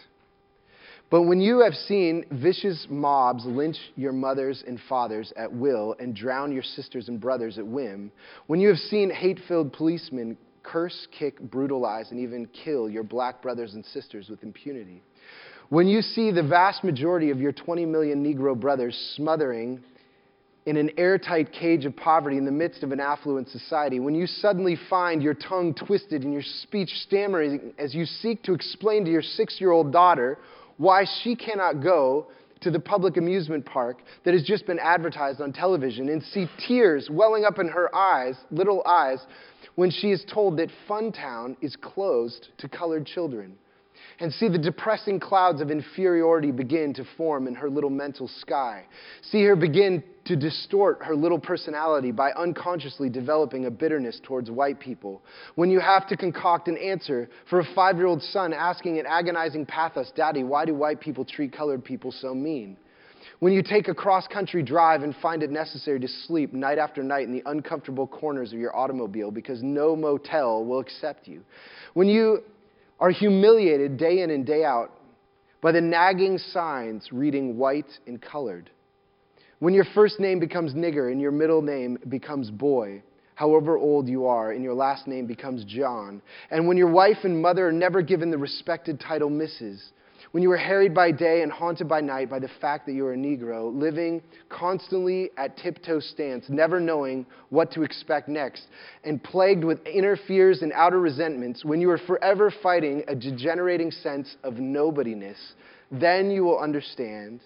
But 1.09 1.23
when 1.23 1.39
you 1.39 1.59
have 1.59 1.73
seen 1.73 2.25
vicious 2.31 2.85
mobs 2.89 3.45
lynch 3.45 3.77
your 3.95 4.11
mothers 4.11 4.63
and 4.67 4.79
fathers 4.89 5.31
at 5.37 5.51
will 5.51 5.95
and 5.99 6.13
drown 6.13 6.51
your 6.51 6.63
sisters 6.63 7.07
and 7.07 7.19
brothers 7.19 7.57
at 7.57 7.65
whim, 7.65 8.11
when 8.47 8.59
you 8.59 8.67
have 8.67 8.77
seen 8.77 9.09
hate 9.09 9.39
filled 9.47 9.71
policemen 9.71 10.37
curse, 10.63 11.07
kick, 11.17 11.39
brutalize, 11.39 12.11
and 12.11 12.19
even 12.19 12.45
kill 12.47 12.89
your 12.89 13.03
black 13.03 13.41
brothers 13.41 13.73
and 13.73 13.85
sisters 13.85 14.27
with 14.27 14.43
impunity, 14.43 15.01
when 15.69 15.87
you 15.87 16.01
see 16.01 16.29
the 16.29 16.43
vast 16.43 16.83
majority 16.83 17.29
of 17.29 17.39
your 17.39 17.53
20 17.53 17.85
million 17.85 18.21
Negro 18.21 18.59
brothers 18.59 19.13
smothering 19.15 19.81
in 20.65 20.75
an 20.75 20.91
airtight 20.97 21.53
cage 21.53 21.85
of 21.85 21.95
poverty 21.95 22.37
in 22.37 22.43
the 22.43 22.51
midst 22.51 22.83
of 22.83 22.91
an 22.91 22.99
affluent 22.99 23.47
society, 23.47 24.01
when 24.01 24.13
you 24.13 24.27
suddenly 24.27 24.77
find 24.89 25.23
your 25.23 25.33
tongue 25.33 25.73
twisted 25.73 26.23
and 26.23 26.33
your 26.33 26.43
speech 26.63 26.89
stammering 27.03 27.73
as 27.77 27.95
you 27.95 28.05
seek 28.05 28.43
to 28.43 28.53
explain 28.53 29.05
to 29.05 29.11
your 29.11 29.21
six 29.21 29.61
year 29.61 29.71
old 29.71 29.93
daughter 29.93 30.37
why 30.77 31.05
she 31.23 31.35
cannot 31.35 31.81
go 31.81 32.27
to 32.61 32.71
the 32.71 32.79
public 32.79 33.17
amusement 33.17 33.65
park 33.65 33.99
that 34.23 34.33
has 34.33 34.43
just 34.43 34.65
been 34.65 34.79
advertised 34.79 35.41
on 35.41 35.53
television 35.53 36.09
and 36.09 36.23
see 36.23 36.47
tears 36.67 37.07
welling 37.11 37.45
up 37.45 37.59
in 37.59 37.67
her 37.67 37.93
eyes, 37.95 38.35
little 38.49 38.83
eyes, 38.85 39.19
when 39.75 39.91
she 39.91 40.11
is 40.11 40.25
told 40.31 40.57
that 40.57 40.69
Funtown 40.89 41.55
is 41.61 41.75
closed 41.75 42.47
to 42.57 42.67
colored 42.67 43.05
children 43.05 43.55
and 44.19 44.33
see 44.33 44.47
the 44.47 44.57
depressing 44.57 45.19
clouds 45.19 45.61
of 45.61 45.69
inferiority 45.69 46.51
begin 46.51 46.93
to 46.95 47.05
form 47.17 47.47
in 47.47 47.53
her 47.53 47.69
little 47.69 47.89
mental 47.89 48.27
sky. 48.27 48.85
See 49.21 49.43
her 49.43 49.55
begin 49.55 50.03
to 50.25 50.35
distort 50.35 51.03
her 51.03 51.15
little 51.15 51.39
personality 51.39 52.11
by 52.11 52.31
unconsciously 52.31 53.09
developing 53.09 53.65
a 53.65 53.71
bitterness 53.71 54.19
towards 54.23 54.49
white 54.49 54.79
people. 54.79 55.21
When 55.55 55.69
you 55.69 55.79
have 55.79 56.07
to 56.07 56.17
concoct 56.17 56.67
an 56.67 56.77
answer 56.77 57.29
for 57.49 57.59
a 57.59 57.65
five 57.75 57.97
year 57.97 58.07
old 58.07 58.21
son 58.21 58.53
asking 58.53 58.97
in 58.97 59.05
agonizing 59.05 59.65
pathos, 59.65 60.11
Daddy, 60.15 60.43
why 60.43 60.65
do 60.65 60.73
white 60.73 60.99
people 60.99 61.23
treat 61.23 61.53
colored 61.53 61.83
people 61.83 62.11
so 62.11 62.33
mean? 62.33 62.77
When 63.39 63.53
you 63.53 63.61
take 63.61 63.87
a 63.87 63.93
cross 63.93 64.25
country 64.27 64.63
drive 64.63 65.03
and 65.03 65.15
find 65.21 65.43
it 65.43 65.51
necessary 65.51 65.99
to 65.99 66.07
sleep 66.07 66.53
night 66.53 66.79
after 66.79 67.03
night 67.03 67.27
in 67.27 67.33
the 67.33 67.43
uncomfortable 67.45 68.07
corners 68.07 68.51
of 68.51 68.57
your 68.57 68.75
automobile 68.75 69.29
because 69.29 69.61
no 69.61 69.95
motel 69.95 70.65
will 70.65 70.79
accept 70.79 71.27
you. 71.27 71.43
When 71.93 72.07
you 72.07 72.43
are 72.99 73.11
humiliated 73.11 73.97
day 73.97 74.21
in 74.21 74.29
and 74.31 74.45
day 74.45 74.63
out 74.63 74.91
by 75.61 75.71
the 75.71 75.81
nagging 75.81 76.37
signs 76.37 77.09
reading 77.11 77.57
white 77.57 77.91
and 78.07 78.21
colored. 78.21 78.69
When 79.59 79.73
your 79.73 79.85
first 79.95 80.19
name 80.19 80.39
becomes 80.39 80.73
nigger 80.73 81.11
and 81.11 81.19
your 81.19 81.31
middle 81.31 81.61
name 81.61 81.97
becomes 82.09 82.51
boy, 82.51 83.01
however 83.35 83.77
old 83.77 84.07
you 84.07 84.25
are, 84.25 84.51
and 84.51 84.63
your 84.63 84.73
last 84.73 85.07
name 85.07 85.25
becomes 85.25 85.63
John, 85.63 86.21
and 86.51 86.67
when 86.67 86.77
your 86.77 86.91
wife 86.91 87.17
and 87.23 87.41
mother 87.41 87.67
are 87.67 87.71
never 87.71 88.01
given 88.01 88.31
the 88.31 88.37
respected 88.37 88.99
title 88.99 89.29
Mrs., 89.29 89.91
when 90.31 90.43
you 90.43 90.49
were 90.49 90.57
harried 90.57 90.93
by 90.93 91.11
day 91.11 91.41
and 91.41 91.51
haunted 91.51 91.87
by 91.87 92.01
night 92.01 92.29
by 92.29 92.39
the 92.39 92.49
fact 92.59 92.85
that 92.85 92.93
you 92.93 93.03
were 93.03 93.13
a 93.13 93.17
Negro, 93.17 93.73
living 93.73 94.21
constantly 94.49 95.31
at 95.37 95.57
tiptoe 95.57 95.99
stance, 95.99 96.45
never 96.49 96.79
knowing 96.79 97.25
what 97.49 97.71
to 97.71 97.83
expect 97.83 98.27
next, 98.27 98.63
and 99.03 99.23
plagued 99.23 99.63
with 99.63 99.79
inner 99.85 100.17
fears 100.27 100.61
and 100.61 100.73
outer 100.73 100.99
resentments, 100.99 101.63
when 101.63 101.79
you 101.79 101.87
were 101.87 101.97
forever 101.97 102.51
fighting 102.61 103.03
a 103.07 103.15
degenerating 103.15 103.91
sense 103.91 104.35
of 104.43 104.55
nobodiness, 104.55 105.37
then 105.91 106.29
you 106.29 106.43
will 106.43 106.59
understand 106.59 107.39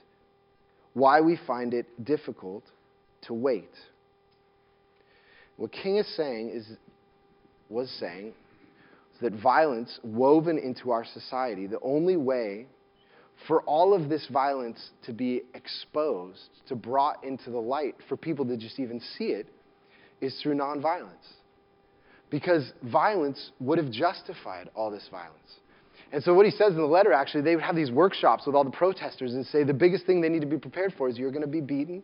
why 0.93 1.21
we 1.21 1.39
find 1.47 1.73
it 1.73 1.85
difficult 2.03 2.63
to 3.21 3.33
wait. 3.33 3.69
What 5.57 5.71
King 5.71 5.97
is 5.97 6.07
saying 6.15 6.49
is, 6.49 6.67
was 7.69 7.89
saying 7.99 8.33
that 9.21 9.33
violence 9.33 9.99
woven 10.03 10.57
into 10.57 10.91
our 10.91 11.05
society, 11.05 11.67
the 11.67 11.79
only 11.81 12.17
way 12.17 12.67
for 13.47 13.61
all 13.63 13.93
of 13.93 14.09
this 14.09 14.27
violence 14.31 14.91
to 15.05 15.13
be 15.13 15.43
exposed, 15.53 16.49
to 16.67 16.75
brought 16.75 17.23
into 17.23 17.49
the 17.49 17.59
light, 17.59 17.95
for 18.07 18.15
people 18.17 18.45
to 18.45 18.57
just 18.57 18.79
even 18.79 19.01
see 19.17 19.25
it, 19.25 19.47
is 20.21 20.39
through 20.41 20.55
nonviolence. 20.55 21.09
Because 22.29 22.71
violence 22.83 23.51
would 23.59 23.77
have 23.77 23.91
justified 23.91 24.69
all 24.75 24.91
this 24.91 25.07
violence. 25.11 25.37
And 26.13 26.23
so, 26.23 26.33
what 26.33 26.45
he 26.45 26.51
says 26.51 26.71
in 26.71 26.77
the 26.77 26.85
letter 26.85 27.13
actually, 27.13 27.41
they 27.41 27.55
would 27.55 27.63
have 27.63 27.75
these 27.75 27.91
workshops 27.91 28.45
with 28.45 28.55
all 28.55 28.63
the 28.63 28.71
protesters 28.71 29.33
and 29.33 29.45
say 29.45 29.63
the 29.63 29.73
biggest 29.73 30.05
thing 30.05 30.21
they 30.21 30.29
need 30.29 30.41
to 30.41 30.47
be 30.47 30.57
prepared 30.57 30.93
for 30.97 31.09
is 31.09 31.17
you're 31.17 31.31
going 31.31 31.41
to 31.41 31.47
be 31.47 31.61
beaten, 31.61 32.03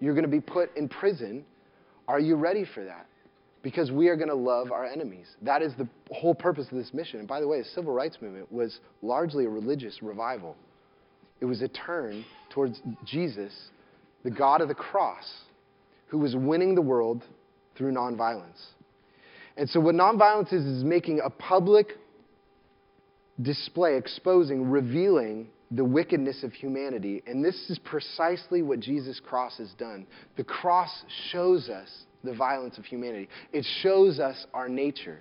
you're 0.00 0.14
going 0.14 0.24
to 0.24 0.30
be 0.30 0.40
put 0.40 0.74
in 0.76 0.88
prison. 0.88 1.44
Are 2.06 2.20
you 2.20 2.36
ready 2.36 2.64
for 2.74 2.84
that? 2.84 3.06
Because 3.64 3.90
we 3.90 4.08
are 4.08 4.14
going 4.14 4.28
to 4.28 4.34
love 4.34 4.70
our 4.70 4.84
enemies. 4.84 5.26
That 5.40 5.62
is 5.62 5.72
the 5.78 5.88
whole 6.12 6.34
purpose 6.34 6.66
of 6.70 6.76
this 6.76 6.92
mission. 6.92 7.18
And 7.18 7.26
by 7.26 7.40
the 7.40 7.48
way, 7.48 7.60
the 7.60 7.68
civil 7.74 7.94
rights 7.94 8.18
movement 8.20 8.52
was 8.52 8.78
largely 9.00 9.46
a 9.46 9.48
religious 9.48 10.02
revival. 10.02 10.54
It 11.40 11.46
was 11.46 11.62
a 11.62 11.68
turn 11.68 12.26
towards 12.50 12.80
Jesus, 13.06 13.52
the 14.22 14.30
God 14.30 14.60
of 14.60 14.68
the 14.68 14.74
cross, 14.74 15.24
who 16.08 16.18
was 16.18 16.36
winning 16.36 16.74
the 16.74 16.82
world 16.82 17.24
through 17.74 17.92
nonviolence. 17.92 18.62
And 19.56 19.68
so, 19.68 19.80
what 19.80 19.94
nonviolence 19.94 20.52
is, 20.52 20.64
is 20.64 20.84
making 20.84 21.20
a 21.24 21.30
public 21.30 21.92
display, 23.40 23.96
exposing, 23.96 24.70
revealing 24.70 25.48
the 25.70 25.84
wickedness 25.84 26.44
of 26.44 26.52
humanity. 26.52 27.22
And 27.26 27.42
this 27.42 27.70
is 27.70 27.78
precisely 27.78 28.60
what 28.60 28.80
Jesus' 28.80 29.20
cross 29.26 29.56
has 29.56 29.72
done. 29.78 30.06
The 30.36 30.44
cross 30.44 30.90
shows 31.32 31.70
us 31.70 31.88
the 32.24 32.34
violence 32.34 32.78
of 32.78 32.84
humanity, 32.84 33.28
it 33.52 33.64
shows 33.82 34.18
us 34.18 34.46
our 34.54 34.68
nature. 34.68 35.20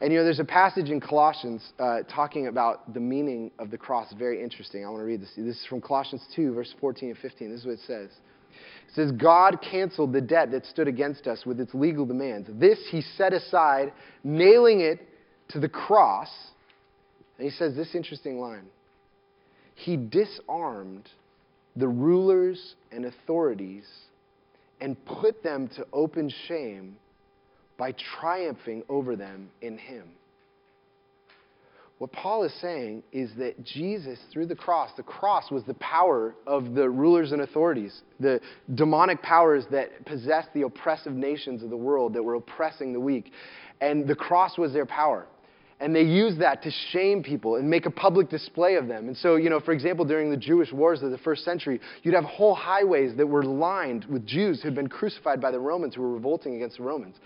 And 0.00 0.12
you 0.12 0.18
know, 0.18 0.24
there's 0.24 0.38
a 0.38 0.44
passage 0.44 0.90
in 0.90 1.00
Colossians 1.00 1.72
uh, 1.78 2.02
talking 2.02 2.46
about 2.46 2.94
the 2.94 3.00
meaning 3.00 3.50
of 3.58 3.70
the 3.70 3.78
cross. 3.78 4.12
Very 4.16 4.42
interesting. 4.42 4.84
I 4.84 4.88
want 4.88 5.00
to 5.00 5.04
read 5.04 5.20
this. 5.20 5.30
This 5.36 5.56
is 5.56 5.66
from 5.68 5.80
Colossians 5.80 6.22
2, 6.36 6.54
verse 6.54 6.72
14 6.80 7.10
and 7.10 7.18
15. 7.18 7.50
This 7.50 7.60
is 7.60 7.66
what 7.66 7.72
it 7.72 7.80
says. 7.86 8.10
It 8.88 8.94
says, 8.94 9.12
God 9.12 9.58
canceled 9.60 10.12
the 10.12 10.20
debt 10.20 10.50
that 10.52 10.64
stood 10.66 10.88
against 10.88 11.26
us 11.26 11.44
with 11.44 11.60
its 11.60 11.74
legal 11.74 12.06
demands. 12.06 12.48
This 12.52 12.78
he 12.90 13.02
set 13.16 13.32
aside, 13.32 13.92
nailing 14.22 14.80
it 14.80 15.00
to 15.48 15.60
the 15.60 15.68
cross. 15.68 16.30
And 17.36 17.44
he 17.44 17.56
says 17.56 17.74
this 17.74 17.94
interesting 17.94 18.38
line 18.38 18.66
He 19.74 19.96
disarmed 19.96 21.08
the 21.76 21.88
rulers 21.88 22.74
and 22.92 23.04
authorities 23.04 23.84
and 24.80 25.02
put 25.04 25.42
them 25.42 25.68
to 25.76 25.86
open 25.92 26.32
shame 26.46 26.96
by 27.76 27.94
triumphing 28.20 28.82
over 28.88 29.16
them 29.16 29.50
in 29.60 29.78
Him. 29.78 30.04
What 31.98 32.12
Paul 32.12 32.44
is 32.44 32.52
saying 32.60 33.02
is 33.10 33.30
that 33.38 33.64
Jesus, 33.64 34.20
through 34.32 34.46
the 34.46 34.54
cross, 34.54 34.90
the 34.96 35.02
cross 35.02 35.50
was 35.50 35.64
the 35.64 35.74
power 35.74 36.34
of 36.46 36.74
the 36.74 36.88
rulers 36.88 37.32
and 37.32 37.42
authorities, 37.42 38.02
the 38.20 38.40
demonic 38.74 39.20
powers 39.20 39.64
that 39.72 40.04
possessed 40.06 40.48
the 40.54 40.62
oppressive 40.62 41.12
nations 41.12 41.64
of 41.64 41.70
the 41.70 41.76
world 41.76 42.14
that 42.14 42.22
were 42.22 42.34
oppressing 42.34 42.92
the 42.92 43.00
weak. 43.00 43.32
And 43.80 44.06
the 44.06 44.14
cross 44.14 44.56
was 44.56 44.72
their 44.72 44.86
power. 44.86 45.26
And 45.80 45.94
they 45.94 46.02
use 46.02 46.36
that 46.38 46.62
to 46.64 46.72
shame 46.90 47.22
people 47.22 47.54
and 47.56 47.70
make 47.70 47.86
a 47.86 47.90
public 47.90 48.28
display 48.28 48.74
of 48.74 48.88
them. 48.88 49.06
And 49.06 49.16
so, 49.16 49.36
you 49.36 49.48
know, 49.48 49.60
for 49.60 49.70
example, 49.70 50.04
during 50.04 50.28
the 50.28 50.36
Jewish 50.36 50.72
wars 50.72 51.02
of 51.02 51.12
the 51.12 51.18
first 51.18 51.44
century, 51.44 51.80
you'd 52.02 52.14
have 52.14 52.24
whole 52.24 52.54
highways 52.54 53.16
that 53.16 53.26
were 53.26 53.44
lined 53.44 54.04
with 54.06 54.26
Jews 54.26 54.60
who 54.60 54.66
had 54.66 54.74
been 54.74 54.88
crucified 54.88 55.40
by 55.40 55.52
the 55.52 55.60
Romans 55.60 55.94
who 55.94 56.02
were 56.02 56.12
revolting 56.12 56.56
against 56.56 56.78
the 56.78 56.82
Romans. 56.82 57.16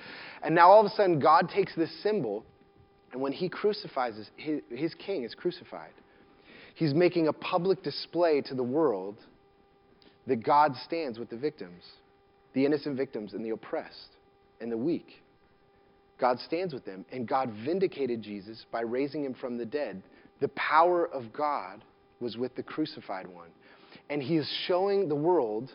And 0.42 0.54
now 0.54 0.70
all 0.70 0.80
of 0.80 0.86
a 0.86 0.94
sudden, 0.94 1.18
God 1.18 1.48
takes 1.48 1.74
this 1.74 1.90
symbol, 2.02 2.44
and 3.12 3.22
when 3.22 3.32
he 3.32 3.48
crucifies 3.48 4.14
his, 4.36 4.60
his 4.68 4.94
king 4.94 5.24
is 5.24 5.34
crucified, 5.34 5.92
he's 6.74 6.92
making 6.92 7.28
a 7.28 7.32
public 7.32 7.82
display 7.82 8.42
to 8.42 8.54
the 8.54 8.62
world 8.62 9.16
that 10.26 10.44
God 10.44 10.74
stands 10.84 11.18
with 11.18 11.30
the 11.30 11.38
victims, 11.38 11.84
the 12.52 12.66
innocent 12.66 12.98
victims, 12.98 13.32
and 13.32 13.42
the 13.42 13.50
oppressed 13.50 14.16
and 14.60 14.70
the 14.70 14.76
weak. 14.76 15.21
God 16.22 16.38
stands 16.38 16.72
with 16.72 16.84
them. 16.84 17.04
And 17.10 17.26
God 17.26 17.52
vindicated 17.66 18.22
Jesus 18.22 18.64
by 18.70 18.82
raising 18.82 19.24
him 19.24 19.34
from 19.34 19.58
the 19.58 19.66
dead. 19.66 20.00
The 20.40 20.48
power 20.48 21.08
of 21.08 21.32
God 21.32 21.84
was 22.20 22.36
with 22.36 22.54
the 22.54 22.62
crucified 22.62 23.26
one. 23.26 23.48
And 24.08 24.22
he 24.22 24.36
is 24.36 24.48
showing 24.66 25.08
the 25.08 25.16
world 25.16 25.72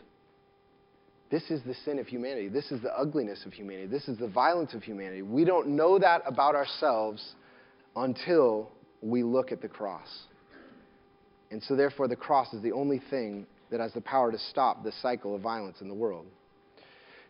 this 1.30 1.50
is 1.50 1.60
the 1.66 1.74
sin 1.84 1.98
of 1.98 2.06
humanity. 2.06 2.48
This 2.48 2.72
is 2.72 2.80
the 2.80 2.98
ugliness 2.98 3.44
of 3.44 3.52
humanity. 3.52 3.86
This 3.88 4.08
is 4.08 4.16
the 4.16 4.26
violence 4.26 4.72
of 4.72 4.82
humanity. 4.82 5.20
We 5.20 5.44
don't 5.44 5.68
know 5.68 5.98
that 5.98 6.22
about 6.24 6.54
ourselves 6.54 7.34
until 7.94 8.70
we 9.02 9.22
look 9.22 9.52
at 9.52 9.60
the 9.60 9.68
cross. 9.68 10.08
And 11.50 11.62
so, 11.62 11.76
therefore, 11.76 12.08
the 12.08 12.16
cross 12.16 12.54
is 12.54 12.62
the 12.62 12.72
only 12.72 13.02
thing 13.10 13.46
that 13.70 13.80
has 13.80 13.92
the 13.92 14.00
power 14.00 14.32
to 14.32 14.38
stop 14.38 14.82
the 14.82 14.92
cycle 15.02 15.34
of 15.34 15.42
violence 15.42 15.82
in 15.82 15.88
the 15.88 15.94
world. 15.94 16.24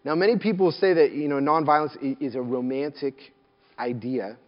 Now, 0.08 0.14
many 0.14 0.38
people 0.38 0.72
say 0.72 0.94
that 0.94 1.12
you 1.12 1.28
know, 1.28 1.34
nonviolence 1.34 1.94
is 2.18 2.34
a 2.34 2.40
romantic 2.40 3.34
idea, 3.78 4.38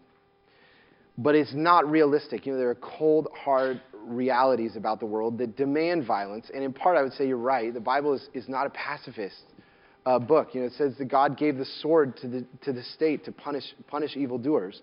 but 1.19 1.35
it's 1.35 1.53
not 1.53 1.87
realistic. 1.87 2.47
You 2.47 2.53
know, 2.53 2.57
there 2.57 2.71
are 2.71 2.79
cold, 2.81 3.27
hard 3.31 3.79
realities 3.93 4.75
about 4.75 4.99
the 4.99 5.05
world 5.05 5.37
that 5.37 5.55
demand 5.55 6.07
violence. 6.07 6.49
And 6.51 6.63
in 6.63 6.73
part, 6.73 6.97
I 6.97 7.03
would 7.03 7.13
say 7.13 7.27
you're 7.27 7.37
right. 7.37 7.71
The 7.71 7.79
Bible 7.79 8.15
is, 8.15 8.27
is 8.33 8.49
not 8.49 8.65
a 8.65 8.71
pacifist 8.71 9.43
uh, 10.07 10.17
book. 10.17 10.55
You 10.55 10.61
know, 10.61 10.65
it 10.65 10.73
says 10.79 10.95
that 10.97 11.09
God 11.09 11.37
gave 11.37 11.57
the 11.57 11.67
sword 11.79 12.17
to 12.21 12.27
the, 12.27 12.43
to 12.63 12.73
the 12.73 12.81
state 12.81 13.23
to 13.25 13.31
punish, 13.31 13.65
punish 13.85 14.17
evildoers. 14.17 14.81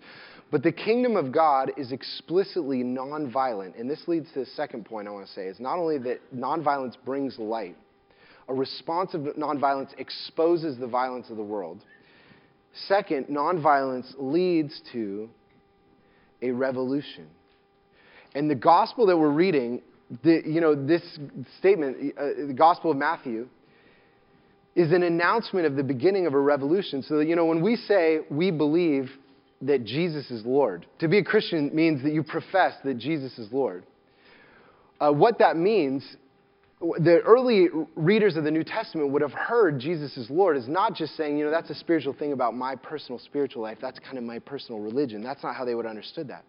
But 0.52 0.62
the 0.62 0.70
kingdom 0.70 1.16
of 1.16 1.32
God 1.32 1.72
is 1.76 1.90
explicitly 1.90 2.84
nonviolent. 2.84 3.80
And 3.80 3.90
this 3.90 4.06
leads 4.06 4.32
to 4.34 4.44
the 4.44 4.50
second 4.54 4.84
point 4.84 5.08
I 5.08 5.10
want 5.10 5.26
to 5.26 5.32
say 5.32 5.46
is 5.46 5.58
not 5.58 5.80
only 5.80 5.98
that 5.98 6.20
nonviolence 6.32 6.94
brings 7.04 7.36
light, 7.36 7.76
a 8.48 8.54
response 8.54 9.14
of 9.14 9.22
nonviolence 9.36 9.90
exposes 9.98 10.78
the 10.78 10.86
violence 10.86 11.30
of 11.30 11.36
the 11.36 11.42
world. 11.42 11.82
Second, 12.86 13.26
nonviolence 13.26 14.12
leads 14.18 14.80
to 14.92 15.28
a 16.42 16.50
revolution. 16.50 17.26
And 18.34 18.50
the 18.50 18.54
gospel 18.54 19.06
that 19.06 19.16
we're 19.16 19.30
reading, 19.30 19.82
the, 20.22 20.42
you 20.46 20.60
know, 20.60 20.74
this 20.74 21.02
statement, 21.58 22.14
uh, 22.16 22.46
the 22.46 22.54
gospel 22.54 22.90
of 22.90 22.96
Matthew, 22.96 23.48
is 24.74 24.92
an 24.92 25.02
announcement 25.02 25.66
of 25.66 25.74
the 25.74 25.82
beginning 25.82 26.26
of 26.26 26.34
a 26.34 26.40
revolution. 26.40 27.02
So, 27.02 27.18
that, 27.18 27.26
you 27.26 27.34
know, 27.34 27.46
when 27.46 27.62
we 27.62 27.76
say 27.76 28.20
we 28.30 28.50
believe 28.50 29.10
that 29.62 29.84
Jesus 29.84 30.30
is 30.30 30.44
Lord, 30.46 30.86
to 31.00 31.08
be 31.08 31.18
a 31.18 31.24
Christian 31.24 31.74
means 31.74 32.02
that 32.04 32.12
you 32.12 32.22
profess 32.22 32.74
that 32.84 32.98
Jesus 32.98 33.36
is 33.38 33.52
Lord. 33.52 33.84
Uh, 35.00 35.10
what 35.10 35.38
that 35.40 35.56
means 35.56 36.04
the 36.80 37.20
early 37.24 37.68
readers 37.96 38.36
of 38.36 38.44
the 38.44 38.50
New 38.50 38.62
Testament 38.62 39.10
would 39.10 39.22
have 39.22 39.32
heard 39.32 39.80
Jesus 39.80 40.16
is 40.16 40.30
Lord 40.30 40.56
as 40.56 40.68
not 40.68 40.94
just 40.94 41.16
saying, 41.16 41.36
you 41.36 41.44
know, 41.44 41.50
that's 41.50 41.70
a 41.70 41.74
spiritual 41.74 42.12
thing 42.12 42.32
about 42.32 42.54
my 42.54 42.76
personal 42.76 43.18
spiritual 43.18 43.62
life. 43.62 43.78
That's 43.80 43.98
kind 43.98 44.16
of 44.16 44.24
my 44.24 44.38
personal 44.38 44.80
religion. 44.80 45.22
That's 45.22 45.42
not 45.42 45.56
how 45.56 45.64
they 45.64 45.74
would 45.74 45.84
have 45.84 45.90
understood 45.90 46.28
that. 46.28 46.44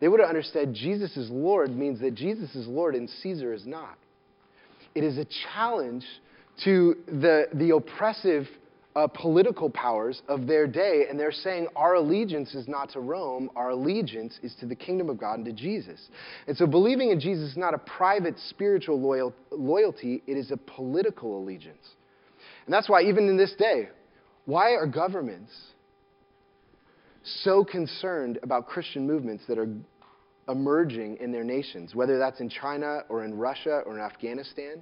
They 0.00 0.08
would 0.08 0.20
have 0.20 0.28
understood 0.28 0.72
Jesus 0.74 1.16
is 1.16 1.30
Lord 1.30 1.76
means 1.76 2.00
that 2.00 2.14
Jesus 2.14 2.54
is 2.54 2.66
Lord 2.66 2.94
and 2.94 3.08
Caesar 3.22 3.52
is 3.52 3.66
not. 3.66 3.98
It 4.94 5.04
is 5.04 5.18
a 5.18 5.26
challenge 5.54 6.04
to 6.64 6.96
the, 7.06 7.48
the 7.52 7.74
oppressive 7.74 8.46
uh, 8.96 9.06
political 9.08 9.68
powers 9.68 10.22
of 10.26 10.46
their 10.46 10.66
day, 10.66 11.04
and 11.08 11.20
they're 11.20 11.30
saying 11.30 11.68
our 11.76 11.96
allegiance 11.96 12.54
is 12.54 12.66
not 12.66 12.88
to 12.88 13.00
Rome, 13.00 13.50
our 13.54 13.70
allegiance 13.70 14.40
is 14.42 14.54
to 14.58 14.66
the 14.66 14.74
kingdom 14.74 15.10
of 15.10 15.18
God 15.18 15.34
and 15.34 15.44
to 15.44 15.52
Jesus. 15.52 16.00
And 16.48 16.56
so 16.56 16.66
believing 16.66 17.10
in 17.10 17.20
Jesus 17.20 17.50
is 17.50 17.56
not 17.58 17.74
a 17.74 17.78
private 17.78 18.36
spiritual 18.48 18.98
loyal, 18.98 19.34
loyalty, 19.50 20.22
it 20.26 20.38
is 20.38 20.50
a 20.50 20.56
political 20.56 21.38
allegiance. 21.38 21.86
And 22.64 22.72
that's 22.72 22.88
why, 22.88 23.02
even 23.02 23.28
in 23.28 23.36
this 23.36 23.54
day, 23.58 23.90
why 24.46 24.70
are 24.70 24.86
governments 24.86 25.52
so 27.22 27.64
concerned 27.64 28.38
about 28.42 28.66
Christian 28.66 29.06
movements 29.06 29.44
that 29.46 29.58
are 29.58 29.68
emerging 30.48 31.18
in 31.20 31.32
their 31.32 31.44
nations, 31.44 31.94
whether 31.94 32.18
that's 32.18 32.40
in 32.40 32.48
China 32.48 33.00
or 33.10 33.24
in 33.24 33.36
Russia 33.36 33.82
or 33.84 33.98
in 33.98 34.00
Afghanistan? 34.00 34.80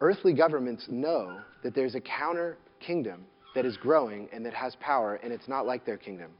Earthly 0.00 0.34
governments 0.34 0.84
know 0.88 1.40
that 1.64 1.74
there's 1.74 1.96
a 1.96 2.00
counter 2.00 2.58
kingdom 2.80 3.24
that 3.54 3.64
is 3.64 3.76
growing 3.76 4.28
and 4.32 4.44
that 4.46 4.54
has 4.54 4.76
power, 4.80 5.14
and 5.16 5.32
it's 5.32 5.48
not 5.48 5.66
like 5.66 5.84
their 5.84 5.96
kingdom. 5.96 6.30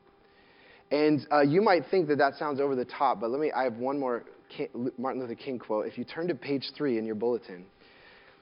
And 0.90 1.26
uh, 1.32 1.40
you 1.40 1.62
might 1.62 1.84
think 1.90 2.08
that 2.08 2.18
that 2.18 2.34
sounds 2.36 2.60
over 2.60 2.76
the 2.76 2.84
top, 2.84 3.20
but 3.20 3.30
let 3.30 3.40
me, 3.40 3.50
I 3.50 3.64
have 3.64 3.76
one 3.76 3.98
more 3.98 4.24
King, 4.48 4.90
Martin 4.98 5.20
Luther 5.20 5.34
King 5.34 5.58
quote. 5.58 5.86
If 5.86 5.98
you 5.98 6.04
turn 6.04 6.28
to 6.28 6.34
page 6.34 6.70
three 6.76 6.98
in 6.98 7.04
your 7.04 7.16
bulletin, 7.16 7.64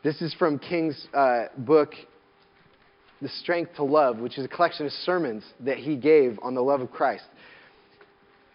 this 0.02 0.20
is 0.20 0.34
from 0.34 0.58
King's 0.58 1.08
uh, 1.14 1.46
book, 1.58 1.94
The 3.22 3.28
Strength 3.28 3.76
to 3.76 3.84
Love, 3.84 4.18
which 4.18 4.36
is 4.36 4.44
a 4.44 4.48
collection 4.48 4.84
of 4.84 4.92
sermons 4.92 5.42
that 5.60 5.78
he 5.78 5.96
gave 5.96 6.38
on 6.42 6.54
the 6.54 6.62
love 6.62 6.82
of 6.82 6.90
Christ. 6.90 7.24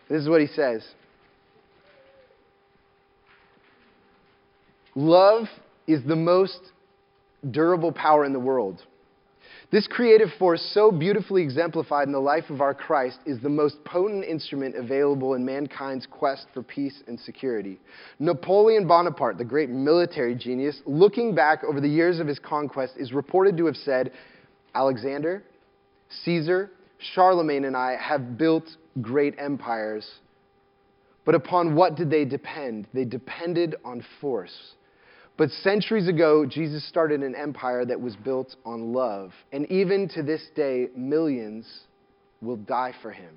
This 0.09 0.21
is 0.21 0.29
what 0.29 0.41
he 0.41 0.47
says 0.47 0.85
Love 4.95 5.45
is 5.87 6.03
the 6.05 6.15
most 6.15 6.59
durable 7.49 7.91
power 7.91 8.25
in 8.25 8.33
the 8.33 8.39
world. 8.39 8.83
This 9.71 9.85
creative 9.85 10.29
force, 10.39 10.67
so 10.73 10.91
beautifully 10.91 11.43
exemplified 11.43 12.07
in 12.07 12.11
the 12.11 12.19
life 12.19 12.49
of 12.49 12.59
our 12.59 12.73
Christ, 12.73 13.19
is 13.27 13.39
the 13.39 13.49
most 13.49 13.83
potent 13.85 14.25
instrument 14.25 14.75
available 14.75 15.35
in 15.35 15.45
mankind's 15.45 16.07
quest 16.07 16.47
for 16.55 16.63
peace 16.63 17.03
and 17.07 17.19
security. 17.19 17.79
Napoleon 18.17 18.87
Bonaparte, 18.87 19.37
the 19.37 19.45
great 19.45 19.69
military 19.69 20.33
genius, 20.33 20.81
looking 20.87 21.35
back 21.35 21.63
over 21.63 21.79
the 21.79 21.87
years 21.87 22.19
of 22.19 22.25
his 22.25 22.39
conquest, 22.39 22.93
is 22.97 23.13
reported 23.13 23.57
to 23.57 23.67
have 23.67 23.75
said, 23.75 24.11
Alexander, 24.73 25.43
Caesar, 26.23 26.71
Charlemagne, 27.13 27.65
and 27.65 27.77
I 27.77 27.95
have 27.95 28.39
built 28.39 28.67
great 29.01 29.35
empires. 29.37 30.09
But 31.25 31.35
upon 31.35 31.75
what 31.75 31.93
did 31.93 32.09
they 32.09 32.25
depend? 32.25 32.87
They 32.91 33.05
depended 33.05 33.75
on 33.85 34.03
force. 34.19 34.73
But 35.39 35.51
centuries 35.51 36.09
ago, 36.09 36.45
Jesus 36.45 36.85
started 36.89 37.23
an 37.23 37.33
empire 37.33 37.85
that 37.85 38.01
was 38.01 38.13
built 38.17 38.57
on 38.65 38.91
love. 38.91 39.31
And 39.53 39.71
even 39.71 40.09
to 40.09 40.21
this 40.21 40.41
day, 40.53 40.89
millions 40.97 41.65
will 42.41 42.57
die 42.57 42.93
for 43.01 43.11
him. 43.11 43.35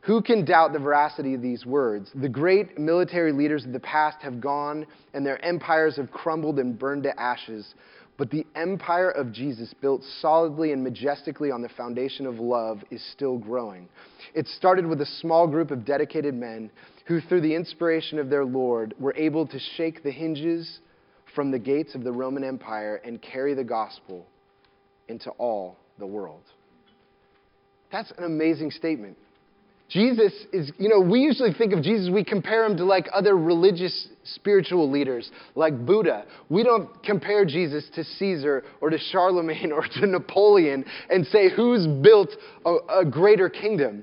Who 0.00 0.20
can 0.20 0.44
doubt 0.44 0.72
the 0.72 0.80
veracity 0.80 1.34
of 1.34 1.40
these 1.40 1.64
words? 1.64 2.10
The 2.12 2.28
great 2.28 2.76
military 2.76 3.30
leaders 3.30 3.64
of 3.64 3.72
the 3.72 3.78
past 3.78 4.16
have 4.22 4.40
gone, 4.40 4.84
and 5.14 5.24
their 5.24 5.42
empires 5.44 5.94
have 5.94 6.10
crumbled 6.10 6.58
and 6.58 6.76
burned 6.76 7.04
to 7.04 7.20
ashes. 7.20 7.72
But 8.18 8.32
the 8.32 8.44
empire 8.56 9.10
of 9.10 9.30
Jesus, 9.30 9.72
built 9.80 10.02
solidly 10.20 10.72
and 10.72 10.82
majestically 10.82 11.52
on 11.52 11.62
the 11.62 11.68
foundation 11.68 12.26
of 12.26 12.40
love, 12.40 12.82
is 12.90 13.00
still 13.12 13.38
growing. 13.38 13.88
It 14.34 14.48
started 14.48 14.86
with 14.86 15.00
a 15.00 15.06
small 15.20 15.46
group 15.46 15.70
of 15.70 15.84
dedicated 15.84 16.34
men 16.34 16.68
who, 17.06 17.20
through 17.20 17.42
the 17.42 17.54
inspiration 17.54 18.18
of 18.18 18.28
their 18.28 18.44
Lord, 18.44 18.92
were 18.98 19.14
able 19.16 19.46
to 19.46 19.58
shake 19.76 20.02
the 20.02 20.10
hinges 20.10 20.80
from 21.34 21.50
the 21.50 21.58
gates 21.58 21.94
of 21.94 22.04
the 22.04 22.12
Roman 22.12 22.44
Empire 22.44 23.00
and 23.04 23.20
carry 23.20 23.54
the 23.54 23.64
gospel 23.64 24.26
into 25.08 25.30
all 25.32 25.76
the 25.98 26.06
world. 26.06 26.42
That's 27.90 28.10
an 28.16 28.24
amazing 28.24 28.70
statement. 28.70 29.16
Jesus 29.88 30.32
is, 30.54 30.72
you 30.78 30.88
know, 30.88 31.00
we 31.00 31.20
usually 31.20 31.52
think 31.52 31.74
of 31.74 31.82
Jesus, 31.82 32.10
we 32.10 32.24
compare 32.24 32.64
him 32.64 32.78
to 32.78 32.84
like 32.84 33.08
other 33.12 33.36
religious 33.36 34.08
spiritual 34.24 34.90
leaders 34.90 35.30
like 35.54 35.84
Buddha. 35.84 36.24
We 36.48 36.62
don't 36.62 37.02
compare 37.02 37.44
Jesus 37.44 37.84
to 37.94 38.02
Caesar 38.02 38.64
or 38.80 38.88
to 38.88 38.96
Charlemagne 38.98 39.70
or 39.74 39.82
to 40.00 40.06
Napoleon 40.06 40.86
and 41.10 41.26
say 41.26 41.50
who's 41.54 41.86
built 41.86 42.30
a, 42.64 43.00
a 43.00 43.04
greater 43.04 43.50
kingdom. 43.50 44.02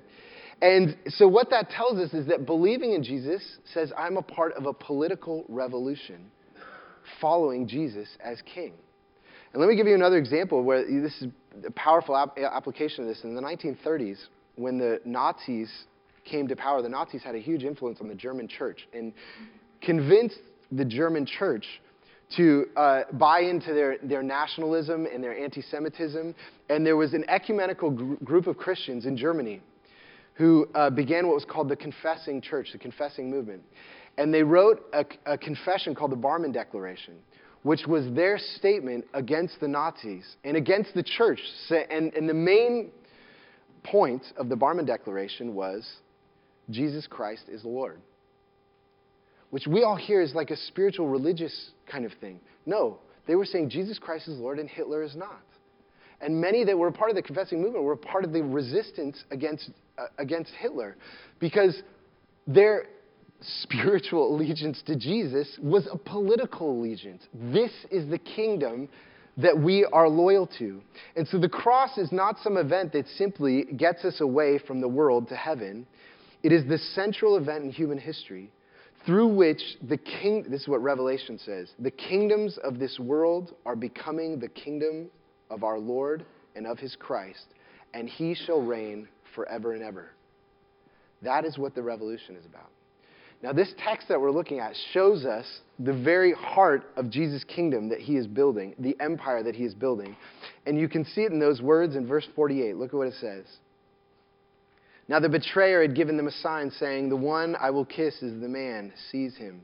And 0.61 0.95
so, 1.07 1.27
what 1.27 1.49
that 1.49 1.71
tells 1.71 1.97
us 1.97 2.13
is 2.13 2.27
that 2.27 2.45
believing 2.45 2.93
in 2.93 3.01
Jesus 3.01 3.41
says, 3.73 3.91
I'm 3.97 4.17
a 4.17 4.21
part 4.21 4.53
of 4.53 4.65
a 4.65 4.73
political 4.73 5.45
revolution 5.47 6.29
following 7.19 7.67
Jesus 7.67 8.07
as 8.23 8.41
king. 8.53 8.73
And 9.53 9.59
let 9.59 9.69
me 9.69 9.75
give 9.75 9.87
you 9.87 9.95
another 9.95 10.17
example 10.17 10.63
where 10.63 10.83
this 10.83 11.21
is 11.21 11.27
a 11.65 11.71
powerful 11.71 12.15
ap- 12.15 12.37
application 12.37 13.03
of 13.03 13.07
this. 13.07 13.23
In 13.23 13.33
the 13.33 13.41
1930s, 13.41 14.17
when 14.55 14.77
the 14.77 15.01
Nazis 15.05 15.71
came 16.23 16.47
to 16.47 16.55
power, 16.55 16.81
the 16.81 16.89
Nazis 16.89 17.23
had 17.23 17.35
a 17.35 17.39
huge 17.39 17.63
influence 17.63 17.99
on 18.01 18.07
the 18.07 18.15
German 18.15 18.47
church 18.47 18.87
and 18.93 19.13
convinced 19.81 20.39
the 20.71 20.85
German 20.85 21.25
church 21.25 21.65
to 22.37 22.67
uh, 22.77 23.03
buy 23.13 23.39
into 23.39 23.73
their, 23.73 23.97
their 24.03 24.21
nationalism 24.21 25.07
and 25.11 25.23
their 25.23 25.37
anti 25.37 25.61
Semitism. 25.61 26.35
And 26.69 26.85
there 26.85 26.95
was 26.95 27.13
an 27.13 27.25
ecumenical 27.27 27.89
gr- 27.89 28.23
group 28.23 28.45
of 28.45 28.57
Christians 28.57 29.05
in 29.07 29.17
Germany 29.17 29.61
who 30.35 30.67
uh, 30.73 30.89
began 30.89 31.27
what 31.27 31.35
was 31.35 31.45
called 31.45 31.69
the 31.69 31.75
Confessing 31.75 32.39
Church, 32.39 32.69
the 32.71 32.77
Confessing 32.77 33.29
Movement. 33.29 33.61
And 34.17 34.33
they 34.33 34.43
wrote 34.43 34.81
a, 34.93 35.05
a 35.25 35.37
confession 35.37 35.95
called 35.95 36.11
the 36.11 36.17
Barmen 36.17 36.53
Declaration, 36.53 37.15
which 37.63 37.85
was 37.87 38.11
their 38.13 38.37
statement 38.57 39.05
against 39.13 39.59
the 39.59 39.67
Nazis 39.67 40.25
and 40.43 40.57
against 40.57 40.93
the 40.93 41.03
church. 41.03 41.39
And, 41.69 42.13
and 42.13 42.27
the 42.27 42.33
main 42.33 42.91
point 43.83 44.23
of 44.37 44.49
the 44.49 44.55
Barmen 44.55 44.85
Declaration 44.85 45.55
was 45.55 45.87
Jesus 46.69 47.07
Christ 47.07 47.43
is 47.47 47.63
Lord. 47.63 47.99
Which 49.49 49.65
we 49.65 49.83
all 49.83 49.95
hear 49.95 50.21
is 50.21 50.35
like 50.35 50.51
a 50.51 50.57
spiritual, 50.57 51.07
religious 51.07 51.71
kind 51.91 52.05
of 52.05 52.11
thing. 52.21 52.39
No, 52.65 52.99
they 53.25 53.35
were 53.35 53.45
saying 53.45 53.69
Jesus 53.69 53.97
Christ 53.97 54.27
is 54.27 54.37
Lord 54.37 54.59
and 54.59 54.69
Hitler 54.69 55.01
is 55.01 55.15
not. 55.15 55.41
And 56.21 56.39
many 56.39 56.63
that 56.65 56.77
were 56.77 56.91
part 56.91 57.09
of 57.09 57.15
the 57.15 57.21
confessing 57.21 57.61
movement 57.61 57.83
were 57.83 57.95
part 57.95 58.25
of 58.25 58.33
the 58.33 58.43
resistance 58.43 59.23
against, 59.31 59.69
uh, 59.97 60.07
against 60.17 60.51
Hitler 60.59 60.97
because 61.39 61.81
their 62.45 62.87
spiritual 63.61 64.35
allegiance 64.35 64.81
to 64.85 64.95
Jesus 64.95 65.57
was 65.61 65.87
a 65.91 65.97
political 65.97 66.71
allegiance. 66.71 67.23
This 67.33 67.71
is 67.91 68.09
the 68.09 68.17
kingdom 68.17 68.89
that 69.37 69.57
we 69.57 69.85
are 69.85 70.09
loyal 70.09 70.47
to. 70.59 70.81
And 71.15 71.27
so 71.27 71.39
the 71.39 71.49
cross 71.49 71.97
is 71.97 72.11
not 72.11 72.37
some 72.43 72.57
event 72.57 72.91
that 72.93 73.07
simply 73.17 73.63
gets 73.63 74.03
us 74.03 74.19
away 74.19 74.59
from 74.59 74.81
the 74.81 74.87
world 74.87 75.29
to 75.29 75.35
heaven. 75.35 75.87
It 76.43 76.51
is 76.51 76.67
the 76.67 76.77
central 76.77 77.37
event 77.37 77.63
in 77.63 77.71
human 77.71 77.97
history 77.97 78.51
through 79.05 79.27
which 79.27 79.61
the 79.87 79.97
king 79.97 80.43
this 80.49 80.61
is 80.61 80.67
what 80.67 80.83
Revelation 80.83 81.39
says, 81.39 81.71
the 81.79 81.91
kingdoms 81.91 82.57
of 82.63 82.79
this 82.79 82.99
world 82.99 83.55
are 83.65 83.75
becoming 83.75 84.39
the 84.39 84.49
kingdom 84.49 85.09
of 85.49 85.63
our 85.63 85.79
Lord 85.79 86.25
and 86.55 86.67
of 86.67 86.77
his 86.79 86.97
Christ, 86.97 87.45
and 87.93 88.09
he 88.09 88.35
shall 88.35 88.61
reign 88.61 89.07
forever 89.33 89.73
and 89.73 89.81
ever. 89.81 90.11
That 91.21 91.45
is 91.45 91.57
what 91.57 91.75
the 91.75 91.81
revolution 91.81 92.35
is 92.35 92.45
about. 92.45 92.69
Now, 93.41 93.53
this 93.53 93.73
text 93.77 94.09
that 94.09 94.19
we're 94.19 94.31
looking 94.31 94.59
at 94.59 94.73
shows 94.91 95.23
us 95.23 95.45
the 95.79 95.93
very 95.93 96.33
heart 96.33 96.83
of 96.97 97.09
Jesus' 97.09 97.45
kingdom 97.45 97.87
that 97.89 97.99
he 97.99 98.17
is 98.17 98.27
building, 98.27 98.75
the 98.79 98.97
empire 98.99 99.43
that 99.43 99.55
he 99.55 99.63
is 99.63 99.73
building. 99.73 100.15
And 100.65 100.77
you 100.77 100.89
can 100.89 101.05
see 101.05 101.21
it 101.21 101.31
in 101.31 101.39
those 101.39 101.61
words 101.61 101.95
in 101.95 102.05
verse 102.05 102.27
48. 102.35 102.75
Look 102.75 102.89
at 102.89 102.97
what 102.97 103.07
it 103.07 103.13
says. 103.21 103.45
Now, 105.07 105.19
the 105.19 105.29
betrayer 105.29 105.81
had 105.81 105.95
given 105.95 106.17
them 106.17 106.27
a 106.27 106.31
sign 106.31 106.69
saying, 106.69 107.09
The 107.09 107.15
one 107.15 107.55
I 107.55 107.69
will 107.69 107.85
kiss 107.85 108.21
is 108.21 108.39
the 108.41 108.49
man, 108.49 108.91
seize 109.09 109.35
him. 109.37 109.61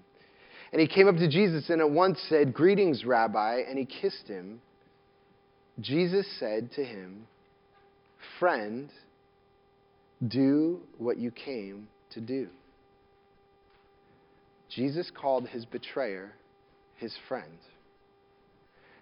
And 0.72 0.82
he 0.82 0.88
came 0.88 1.08
up 1.08 1.18
to 1.18 1.30
Jesus 1.30 1.70
and 1.70 1.82
at 1.82 1.90
once 1.90 2.20
said, 2.30 2.54
Greetings, 2.54 3.06
Rabbi, 3.06 3.62
and 3.68 3.78
he 3.78 3.86
kissed 3.86 4.28
him. 4.28 4.62
Jesus 5.82 6.26
said 6.40 6.72
to 6.74 6.84
him, 6.84 7.28
Friend, 8.40 8.90
do 10.26 10.80
what 10.98 11.18
you 11.18 11.30
came 11.32 11.90
to 12.12 12.22
do. 12.22 12.48
Jesus 14.76 15.10
called 15.10 15.48
his 15.48 15.66
betrayer 15.66 16.34
his 16.98 17.16
friend. 17.28 17.58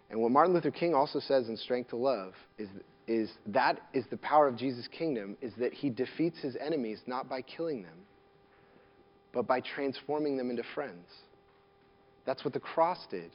And 0.09 0.21
what 0.21 0.31
Martin 0.31 0.53
Luther 0.53 0.71
King 0.71 0.93
also 0.93 1.19
says 1.19 1.49
in 1.49 1.57
Strength 1.57 1.89
to 1.89 1.95
Love 1.95 2.33
is, 2.59 2.69
is 3.07 3.31
that 3.47 3.81
is 3.93 4.05
the 4.11 4.17
power 4.17 4.47
of 4.47 4.55
Jesus' 4.55 4.87
kingdom, 4.95 5.35
is 5.41 5.53
that 5.57 5.73
he 5.73 5.89
defeats 5.89 6.39
his 6.39 6.55
enemies 6.63 6.99
not 7.07 7.27
by 7.27 7.41
killing 7.41 7.81
them, 7.81 7.97
but 9.33 9.47
by 9.47 9.59
transforming 9.61 10.37
them 10.37 10.51
into 10.51 10.63
friends. 10.75 11.07
That's 12.25 12.45
what 12.45 12.53
the 12.53 12.59
cross 12.59 12.99
did. 13.09 13.31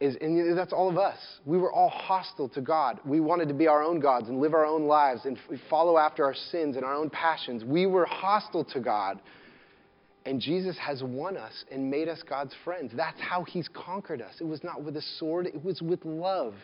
Is, 0.00 0.16
and 0.20 0.56
that's 0.56 0.72
all 0.72 0.88
of 0.88 0.96
us. 0.96 1.18
We 1.44 1.58
were 1.58 1.72
all 1.72 1.88
hostile 1.88 2.48
to 2.50 2.60
God. 2.60 3.00
We 3.04 3.18
wanted 3.18 3.48
to 3.48 3.54
be 3.54 3.66
our 3.66 3.82
own 3.82 3.98
gods 3.98 4.28
and 4.28 4.40
live 4.40 4.54
our 4.54 4.64
own 4.64 4.84
lives 4.84 5.22
and 5.24 5.36
follow 5.68 5.98
after 5.98 6.24
our 6.24 6.34
sins 6.34 6.76
and 6.76 6.84
our 6.84 6.94
own 6.94 7.10
passions. 7.10 7.64
We 7.64 7.86
were 7.86 8.06
hostile 8.06 8.62
to 8.66 8.78
God. 8.78 9.18
And 10.26 10.40
Jesus 10.40 10.76
has 10.78 11.02
won 11.02 11.36
us 11.36 11.64
and 11.70 11.90
made 11.90 12.08
us 12.08 12.22
God's 12.28 12.54
friends. 12.64 12.92
That's 12.94 13.20
how 13.20 13.44
he's 13.44 13.68
conquered 13.68 14.20
us. 14.20 14.34
It 14.40 14.46
was 14.46 14.62
not 14.62 14.82
with 14.82 14.96
a 14.96 15.02
sword, 15.18 15.46
it 15.46 15.64
was 15.64 15.80
with 15.80 16.04
love. 16.04 16.54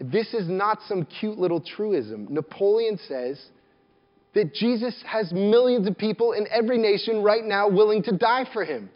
This 0.00 0.34
is 0.34 0.48
not 0.48 0.80
some 0.88 1.06
cute 1.06 1.38
little 1.38 1.60
truism. 1.60 2.26
Napoleon 2.28 2.98
says 3.08 3.40
that 4.34 4.52
Jesus 4.52 4.94
has 5.06 5.32
millions 5.32 5.86
of 5.86 5.96
people 5.96 6.32
in 6.32 6.46
every 6.50 6.78
nation 6.78 7.22
right 7.22 7.44
now 7.44 7.68
willing 7.68 8.02
to 8.02 8.12
die 8.16 8.44
for 8.52 8.64
him. 8.64 8.90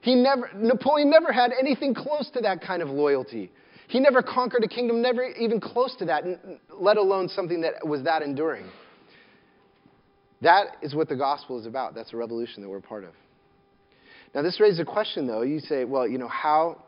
He 0.00 0.14
never, 0.14 0.50
Napoleon 0.54 1.10
never 1.10 1.32
had 1.32 1.50
anything 1.58 1.94
close 1.94 2.30
to 2.34 2.40
that 2.40 2.62
kind 2.62 2.80
of 2.80 2.88
loyalty. 2.88 3.50
He 3.88 3.98
never 3.98 4.22
conquered 4.22 4.62
a 4.62 4.68
kingdom, 4.68 5.02
never 5.02 5.24
even 5.24 5.60
close 5.60 5.94
to 5.96 6.04
that, 6.06 6.22
let 6.70 6.96
alone 6.96 7.28
something 7.28 7.60
that 7.62 7.86
was 7.86 8.04
that 8.04 8.22
enduring. 8.22 8.66
That 10.42 10.76
is 10.82 10.94
what 10.94 11.08
the 11.08 11.16
gospel 11.16 11.58
is 11.58 11.66
about. 11.66 11.94
That's 11.94 12.12
a 12.12 12.16
revolution 12.16 12.62
that 12.62 12.68
we're 12.68 12.80
part 12.80 13.04
of. 13.04 13.12
Now, 14.34 14.42
this 14.42 14.60
raises 14.60 14.78
a 14.78 14.84
question, 14.84 15.26
though. 15.26 15.42
You 15.42 15.60
say, 15.60 15.84
well, 15.84 16.06
you 16.06 16.18
know, 16.18 16.28
how, 16.28 16.82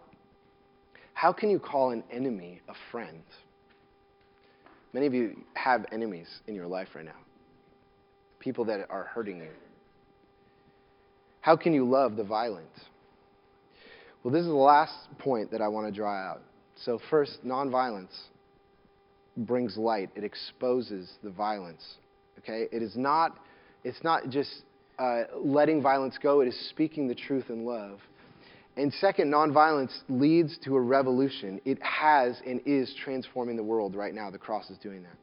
how 1.13 1.33
can 1.33 1.51
you 1.51 1.59
call 1.59 1.91
an 1.91 2.05
enemy 2.11 2.61
a 2.69 2.75
friend? 2.91 3.23
Many 4.93 5.07
of 5.07 5.15
you 5.15 5.37
have 5.55 5.87
enemies 5.91 6.29
in 6.47 6.55
your 6.55 6.67
life 6.67 6.89
right 6.95 7.05
now, 7.05 7.17
people 8.39 8.65
that 8.67 8.87
are 8.91 9.05
hurting 9.05 9.39
you. 9.39 9.49
How 11.41 11.57
can 11.57 11.73
you 11.73 11.89
love 11.89 12.17
the 12.17 12.25
violent? 12.25 12.69
Well, 14.23 14.33
this 14.33 14.43
is 14.43 14.47
the 14.47 14.53
last 14.53 14.95
point 15.19 15.51
that 15.51 15.61
I 15.61 15.69
want 15.69 15.89
to 15.89 15.93
draw 15.93 16.15
out. 16.15 16.43
So, 16.85 17.01
first, 17.11 17.45
nonviolence 17.45 18.15
brings 19.37 19.77
light, 19.77 20.11
it 20.15 20.25
exposes 20.25 21.11
the 21.25 21.31
violence. 21.31 21.83
Okay? 22.43 22.69
It 22.73 22.83
is 22.83 22.97
not, 22.97 23.39
it's 23.85 24.03
not 24.03 24.29
just 24.29 24.63
uh, 24.99 25.25
letting 25.37 25.83
violence 25.83 26.19
go, 26.23 26.41
it 26.41 26.49
is 26.49 26.69
speaking 26.71 27.09
the 27.09 27.15
truth 27.15 27.47
in 27.49 27.65
love. 27.65 27.99
And 28.77 28.93
second, 28.95 29.31
nonviolence 29.31 29.93
leads 30.09 30.57
to 30.65 30.77
a 30.77 30.81
revolution. 30.81 31.61
It 31.67 31.79
has 31.83 32.41
and 32.47 32.61
is 32.65 32.95
transforming 33.05 33.57
the 33.57 33.63
world 33.63 33.95
right 33.95 34.15
now. 34.15 34.31
The 34.31 34.39
cross 34.39 34.71
is 34.71 34.79
doing 34.79 35.03
that. 35.03 35.17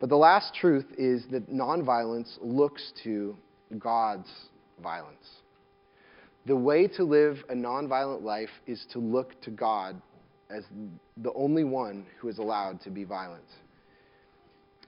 But 0.00 0.08
the 0.08 0.16
last 0.16 0.54
truth 0.54 0.86
is 0.98 1.24
that 1.30 1.48
nonviolence 1.52 2.36
looks 2.40 2.92
to 3.04 3.36
God's 3.78 4.28
violence. 4.82 5.28
The 6.46 6.56
way 6.56 6.88
to 6.88 7.04
live 7.04 7.38
a 7.48 7.54
nonviolent 7.54 8.22
life 8.22 8.50
is 8.66 8.84
to 8.92 8.98
look 8.98 9.40
to 9.42 9.50
God 9.50 10.00
as 10.50 10.64
the 11.16 11.32
only 11.34 11.64
one 11.64 12.06
who 12.18 12.28
is 12.28 12.38
allowed 12.38 12.80
to 12.82 12.90
be 12.90 13.04
violent. 13.04 13.44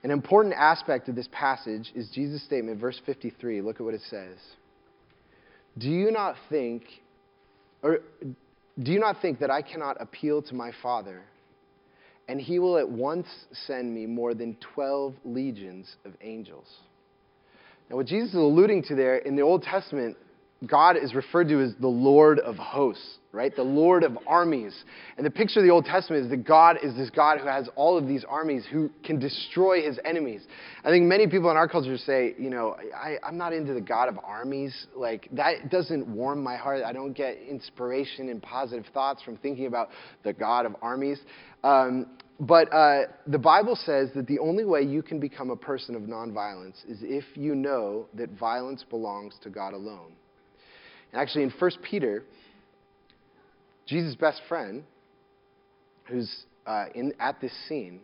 An 0.03 0.11
important 0.11 0.53
aspect 0.55 1.09
of 1.09 1.15
this 1.15 1.27
passage 1.31 1.91
is 1.93 2.09
Jesus' 2.09 2.43
statement, 2.45 2.79
verse 2.79 2.99
53. 3.05 3.61
Look 3.61 3.77
at 3.77 3.81
what 3.83 3.93
it 3.93 4.01
says. 4.09 4.37
Do 5.77 5.89
you 5.89 6.11
not 6.11 6.35
think, 6.49 6.83
or 7.83 7.99
do 8.81 8.91
you 8.91 8.99
not 8.99 9.21
think 9.21 9.39
that 9.39 9.51
I 9.51 9.61
cannot 9.61 9.97
appeal 9.99 10.41
to 10.43 10.55
my 10.55 10.71
Father, 10.81 11.21
and 12.27 12.39
he 12.39 12.59
will 12.59 12.77
at 12.77 12.89
once 12.89 13.27
send 13.65 13.93
me 13.93 14.05
more 14.05 14.33
than 14.33 14.55
12 14.73 15.15
legions 15.25 15.95
of 16.05 16.13
angels? 16.21 16.67
Now, 17.89 17.97
what 17.97 18.05
Jesus 18.05 18.29
is 18.29 18.35
alluding 18.35 18.83
to 18.83 18.95
there 18.95 19.17
in 19.17 19.35
the 19.35 19.41
Old 19.41 19.63
Testament, 19.63 20.15
God 20.65 20.95
is 20.95 21.13
referred 21.13 21.49
to 21.49 21.61
as 21.61 21.73
the 21.79 21.87
Lord 21.87 22.39
of 22.39 22.55
hosts. 22.55 23.18
Right? 23.31 23.55
The 23.55 23.63
Lord 23.63 24.03
of 24.03 24.17
armies. 24.25 24.73
And 25.17 25.25
the 25.25 25.29
picture 25.31 25.59
of 25.59 25.65
the 25.65 25.71
Old 25.71 25.85
Testament 25.85 26.23
is 26.23 26.29
that 26.31 26.45
God 26.45 26.77
is 26.83 26.95
this 26.95 27.09
God 27.11 27.39
who 27.39 27.47
has 27.47 27.69
all 27.75 27.97
of 27.97 28.07
these 28.07 28.25
armies 28.27 28.65
who 28.71 28.89
can 29.03 29.19
destroy 29.19 29.83
his 29.83 29.99
enemies. 30.03 30.41
I 30.83 30.89
think 30.89 31.05
many 31.05 31.27
people 31.27 31.51
in 31.51 31.57
our 31.57 31.67
culture 31.67 31.97
say, 31.97 32.33
you 32.39 32.49
know, 32.49 32.75
I, 32.95 33.17
I'm 33.23 33.37
not 33.37 33.53
into 33.53 33.73
the 33.73 33.81
God 33.81 34.09
of 34.09 34.17
armies. 34.23 34.87
Like, 34.95 35.29
that 35.33 35.69
doesn't 35.69 36.07
warm 36.07 36.41
my 36.41 36.57
heart. 36.57 36.81
I 36.83 36.91
don't 36.91 37.13
get 37.13 37.37
inspiration 37.47 38.29
and 38.29 38.41
positive 38.41 38.85
thoughts 38.93 39.21
from 39.21 39.37
thinking 39.37 39.67
about 39.67 39.89
the 40.23 40.33
God 40.33 40.65
of 40.65 40.75
armies. 40.81 41.19
Um, 41.63 42.07
but 42.39 42.71
uh, 42.73 43.01
the 43.27 43.37
Bible 43.37 43.75
says 43.75 44.09
that 44.15 44.25
the 44.25 44.39
only 44.39 44.63
way 44.63 44.81
you 44.81 45.03
can 45.03 45.19
become 45.19 45.49
a 45.49 45.57
person 45.57 45.93
of 45.93 46.03
nonviolence 46.03 46.77
is 46.87 46.99
if 47.01 47.25
you 47.35 47.53
know 47.53 48.07
that 48.13 48.31
violence 48.39 48.85
belongs 48.89 49.35
to 49.43 49.49
God 49.49 49.73
alone. 49.73 50.13
And 51.11 51.21
actually, 51.21 51.43
in 51.43 51.51
1 51.59 51.71
Peter, 51.83 52.23
Jesus' 53.89 54.15
best 54.15 54.41
friend, 54.47 54.83
who's 56.05 56.45
uh, 56.67 56.85
in, 56.93 57.13
at 57.19 57.41
this 57.41 57.51
scene, 57.67 58.01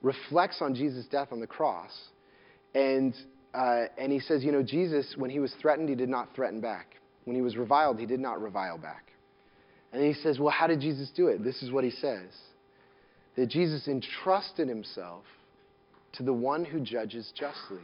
reflects 0.00 0.62
on 0.62 0.74
Jesus' 0.74 1.04
death 1.10 1.28
on 1.32 1.40
the 1.40 1.46
cross. 1.46 1.92
And, 2.74 3.14
uh, 3.52 3.84
and 3.98 4.10
he 4.10 4.20
says, 4.20 4.42
You 4.42 4.52
know, 4.52 4.62
Jesus, 4.62 5.14
when 5.16 5.30
he 5.30 5.38
was 5.38 5.52
threatened, 5.60 5.90
he 5.90 5.94
did 5.94 6.08
not 6.08 6.34
threaten 6.34 6.60
back. 6.60 6.96
When 7.24 7.36
he 7.36 7.42
was 7.42 7.56
reviled, 7.56 7.98
he 7.98 8.06
did 8.06 8.20
not 8.20 8.40
revile 8.40 8.78
back. 8.78 9.12
And 9.92 10.02
he 10.02 10.14
says, 10.14 10.38
Well, 10.38 10.50
how 10.50 10.66
did 10.66 10.80
Jesus 10.80 11.10
do 11.14 11.28
it? 11.28 11.44
This 11.44 11.62
is 11.62 11.70
what 11.70 11.84
he 11.84 11.90
says 11.90 12.30
that 13.36 13.50
Jesus 13.50 13.86
entrusted 13.86 14.66
himself 14.66 15.24
to 16.14 16.22
the 16.22 16.32
one 16.32 16.64
who 16.64 16.80
judges 16.80 17.30
justly. 17.38 17.82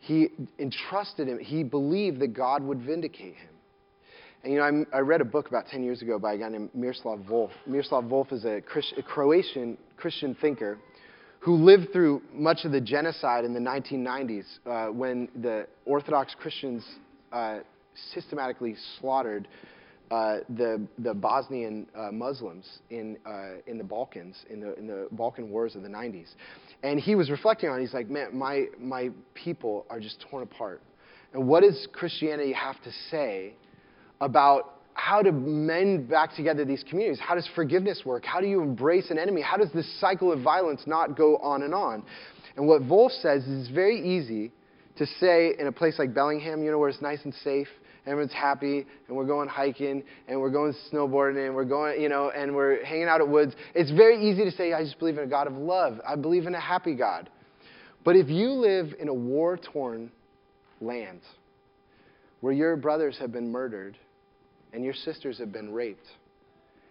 He 0.00 0.28
entrusted 0.58 1.28
him, 1.28 1.38
he 1.38 1.64
believed 1.64 2.20
that 2.20 2.34
God 2.34 2.62
would 2.62 2.82
vindicate 2.82 3.36
him. 3.36 3.57
And 4.44 4.52
you 4.52 4.58
know, 4.58 4.86
I, 4.92 4.98
I 4.98 5.00
read 5.00 5.20
a 5.20 5.24
book 5.24 5.48
about 5.48 5.66
10 5.66 5.82
years 5.82 6.00
ago 6.00 6.18
by 6.18 6.34
a 6.34 6.38
guy 6.38 6.48
named 6.48 6.70
Miroslav 6.74 7.20
Volf. 7.20 7.50
Miroslav 7.66 8.04
Volf 8.04 8.32
is 8.32 8.44
a, 8.44 8.60
Christ, 8.60 8.94
a 8.96 9.02
Croatian 9.02 9.76
Christian 9.96 10.36
thinker 10.40 10.78
who 11.40 11.54
lived 11.54 11.92
through 11.92 12.22
much 12.32 12.64
of 12.64 12.72
the 12.72 12.80
genocide 12.80 13.44
in 13.44 13.52
the 13.52 13.60
1990s 13.60 14.44
uh, 14.66 14.92
when 14.92 15.28
the 15.42 15.66
Orthodox 15.86 16.34
Christians 16.38 16.84
uh, 17.32 17.58
systematically 18.12 18.76
slaughtered 19.00 19.48
uh, 20.10 20.38
the, 20.50 20.86
the 20.98 21.12
Bosnian 21.12 21.86
uh, 21.96 22.10
Muslims 22.10 22.66
in, 22.90 23.18
uh, 23.26 23.60
in 23.66 23.76
the 23.76 23.84
Balkans, 23.84 24.36
in 24.48 24.60
the, 24.60 24.74
in 24.78 24.86
the 24.86 25.08
Balkan 25.12 25.50
wars 25.50 25.76
of 25.76 25.82
the 25.82 25.88
90s. 25.88 26.28
And 26.82 26.98
he 26.98 27.14
was 27.14 27.30
reflecting 27.30 27.68
on 27.68 27.78
it. 27.78 27.82
He's 27.82 27.92
like, 27.92 28.08
man, 28.08 28.36
my, 28.36 28.66
my 28.78 29.10
people 29.34 29.84
are 29.90 30.00
just 30.00 30.24
torn 30.30 30.42
apart. 30.42 30.80
And 31.34 31.46
what 31.46 31.62
does 31.62 31.88
Christianity 31.92 32.52
have 32.54 32.82
to 32.84 32.90
say 33.10 33.52
about 34.20 34.74
how 34.94 35.22
to 35.22 35.30
mend 35.30 36.08
back 36.08 36.34
together 36.34 36.64
these 36.64 36.84
communities? 36.88 37.20
How 37.20 37.34
does 37.34 37.48
forgiveness 37.54 38.02
work? 38.04 38.24
How 38.24 38.40
do 38.40 38.46
you 38.48 38.62
embrace 38.62 39.10
an 39.10 39.18
enemy? 39.18 39.40
How 39.40 39.56
does 39.56 39.70
this 39.72 39.88
cycle 40.00 40.32
of 40.32 40.42
violence 40.42 40.82
not 40.86 41.16
go 41.16 41.36
on 41.36 41.62
and 41.62 41.72
on? 41.72 42.02
And 42.56 42.66
what 42.66 42.82
Volf 42.82 43.10
says 43.22 43.44
is 43.44 43.66
it's 43.66 43.74
very 43.74 44.00
easy 44.00 44.50
to 44.96 45.06
say 45.20 45.54
in 45.58 45.68
a 45.68 45.72
place 45.72 45.98
like 45.98 46.12
Bellingham, 46.12 46.64
you 46.64 46.72
know, 46.72 46.78
where 46.78 46.88
it's 46.88 47.00
nice 47.00 47.20
and 47.22 47.32
safe, 47.44 47.68
everyone's 48.04 48.32
happy, 48.32 48.84
and 49.06 49.16
we're 49.16 49.26
going 49.26 49.48
hiking, 49.48 50.02
and 50.26 50.40
we're 50.40 50.50
going 50.50 50.74
snowboarding, 50.92 51.46
and 51.46 51.54
we're 51.54 51.64
going, 51.64 52.00
you 52.00 52.08
know, 52.08 52.30
and 52.30 52.52
we're 52.52 52.84
hanging 52.84 53.04
out 53.04 53.20
at 53.20 53.28
woods. 53.28 53.54
It's 53.76 53.92
very 53.92 54.28
easy 54.28 54.44
to 54.44 54.50
say, 54.50 54.72
I 54.72 54.82
just 54.82 54.98
believe 54.98 55.16
in 55.16 55.24
a 55.24 55.28
God 55.28 55.46
of 55.46 55.52
love. 55.52 56.00
I 56.06 56.16
believe 56.16 56.46
in 56.46 56.54
a 56.56 56.60
happy 56.60 56.94
God. 56.94 57.30
But 58.04 58.16
if 58.16 58.28
you 58.28 58.50
live 58.50 58.94
in 58.98 59.06
a 59.06 59.14
war 59.14 59.56
torn 59.56 60.10
land 60.80 61.20
where 62.40 62.52
your 62.52 62.76
brothers 62.76 63.16
have 63.20 63.30
been 63.30 63.52
murdered 63.52 63.96
and 64.72 64.84
your 64.84 64.94
sisters 64.94 65.38
have 65.38 65.52
been 65.52 65.72
raped, 65.72 66.06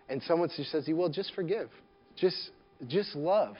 and 0.09 0.21
someone 0.23 0.49
says, 0.49 0.87
well, 0.91 1.09
just 1.09 1.33
forgive, 1.33 1.69
just, 2.15 2.51
just 2.87 3.15
love. 3.15 3.55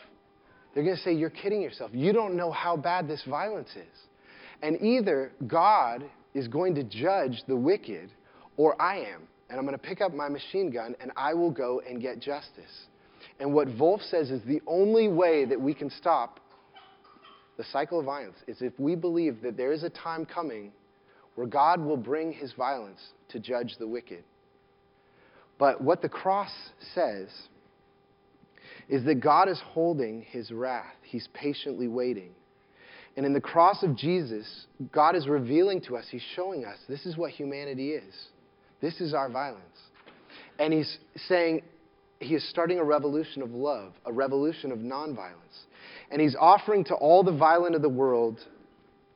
They're 0.74 0.84
going 0.84 0.96
to 0.96 1.02
say, 1.02 1.14
You're 1.14 1.32
kidding 1.32 1.62
yourself. 1.62 1.90
You 1.92 2.14
don't 2.14 2.36
know 2.36 2.52
how 2.52 2.78
bad 2.78 3.08
this 3.08 3.24
violence 3.28 3.70
is. 3.76 3.98
And 4.62 4.80
either 4.80 5.32
God 5.48 6.04
is 6.36 6.48
going 6.48 6.76
to 6.76 6.84
judge 6.84 7.42
the 7.48 7.56
wicked, 7.56 8.12
or 8.58 8.80
I 8.80 8.98
am. 8.98 9.24
And 9.50 9.58
I'm 9.58 9.66
going 9.66 9.78
to 9.78 9.84
pick 9.84 10.02
up 10.02 10.14
my 10.14 10.30
machine 10.30 10.70
gun 10.70 10.96
and 11.02 11.12
I 11.16 11.34
will 11.34 11.50
go 11.50 11.82
and 11.88 12.02
get 12.02 12.20
justice. 12.20 12.86
And 13.40 13.54
what 13.54 13.70
Volf 13.70 14.08
says 14.10 14.30
is 14.30 14.44
the 14.46 14.62
only 14.68 15.08
way 15.08 15.46
that 15.46 15.60
we 15.60 15.74
can 15.74 15.90
stop 15.90 16.40
the 17.58 17.64
cycle 17.72 18.00
of 18.00 18.06
violence 18.06 18.38
is 18.46 18.62
if 18.62 18.80
we 18.80 18.96
believe 18.96 19.42
that 19.42 19.58
there 19.58 19.72
is 19.72 19.84
a 19.84 19.90
time 19.90 20.26
coming 20.26 20.72
where 21.38 21.46
God 21.46 21.80
will 21.80 21.98
bring 21.98 22.34
his 22.34 22.52
violence 22.54 23.00
to 23.30 23.40
judge 23.40 23.76
the 23.78 23.88
wicked. 23.88 24.24
But 25.60 25.80
what 25.80 26.02
the 26.02 26.10
cross 26.10 26.52
says 26.96 27.30
is 28.90 29.06
that 29.06 29.22
God 29.22 29.48
is 29.48 29.62
holding 29.64 30.24
his 30.24 30.50
wrath, 30.50 30.96
he's 31.04 31.28
patiently 31.36 31.88
waiting. 31.88 32.32
And 33.16 33.24
in 33.24 33.34
the 33.34 33.42
cross 33.42 33.84
of 33.84 33.96
Jesus, 33.96 34.66
God 34.92 35.16
is 35.16 35.28
revealing 35.28 35.80
to 35.82 35.98
us, 35.98 36.06
He's 36.10 36.26
showing 36.36 36.66
us 36.66 36.78
this 36.88 37.06
is 37.06 37.18
what 37.18 37.32
humanity 37.32 37.92
is. 37.92 38.14
This 38.80 39.02
is 39.02 39.16
our 39.16 39.30
violence. 39.30 39.64
And 40.60 40.72
He's 40.72 40.98
saying 41.28 41.62
He 42.20 42.36
is 42.36 42.48
starting 42.52 42.78
a 42.78 42.84
revolution 42.84 43.42
of 43.42 43.52
love, 43.52 43.94
a 44.06 44.14
revolution 44.14 44.72
of 44.72 44.78
nonviolence. 44.78 45.66
And 46.12 46.22
He's 46.22 46.36
offering 46.40 46.84
to 46.86 46.94
all 46.94 47.24
the 47.24 47.36
violent 47.36 47.74
of 47.74 47.82
the 47.82 47.90
world 47.90 48.40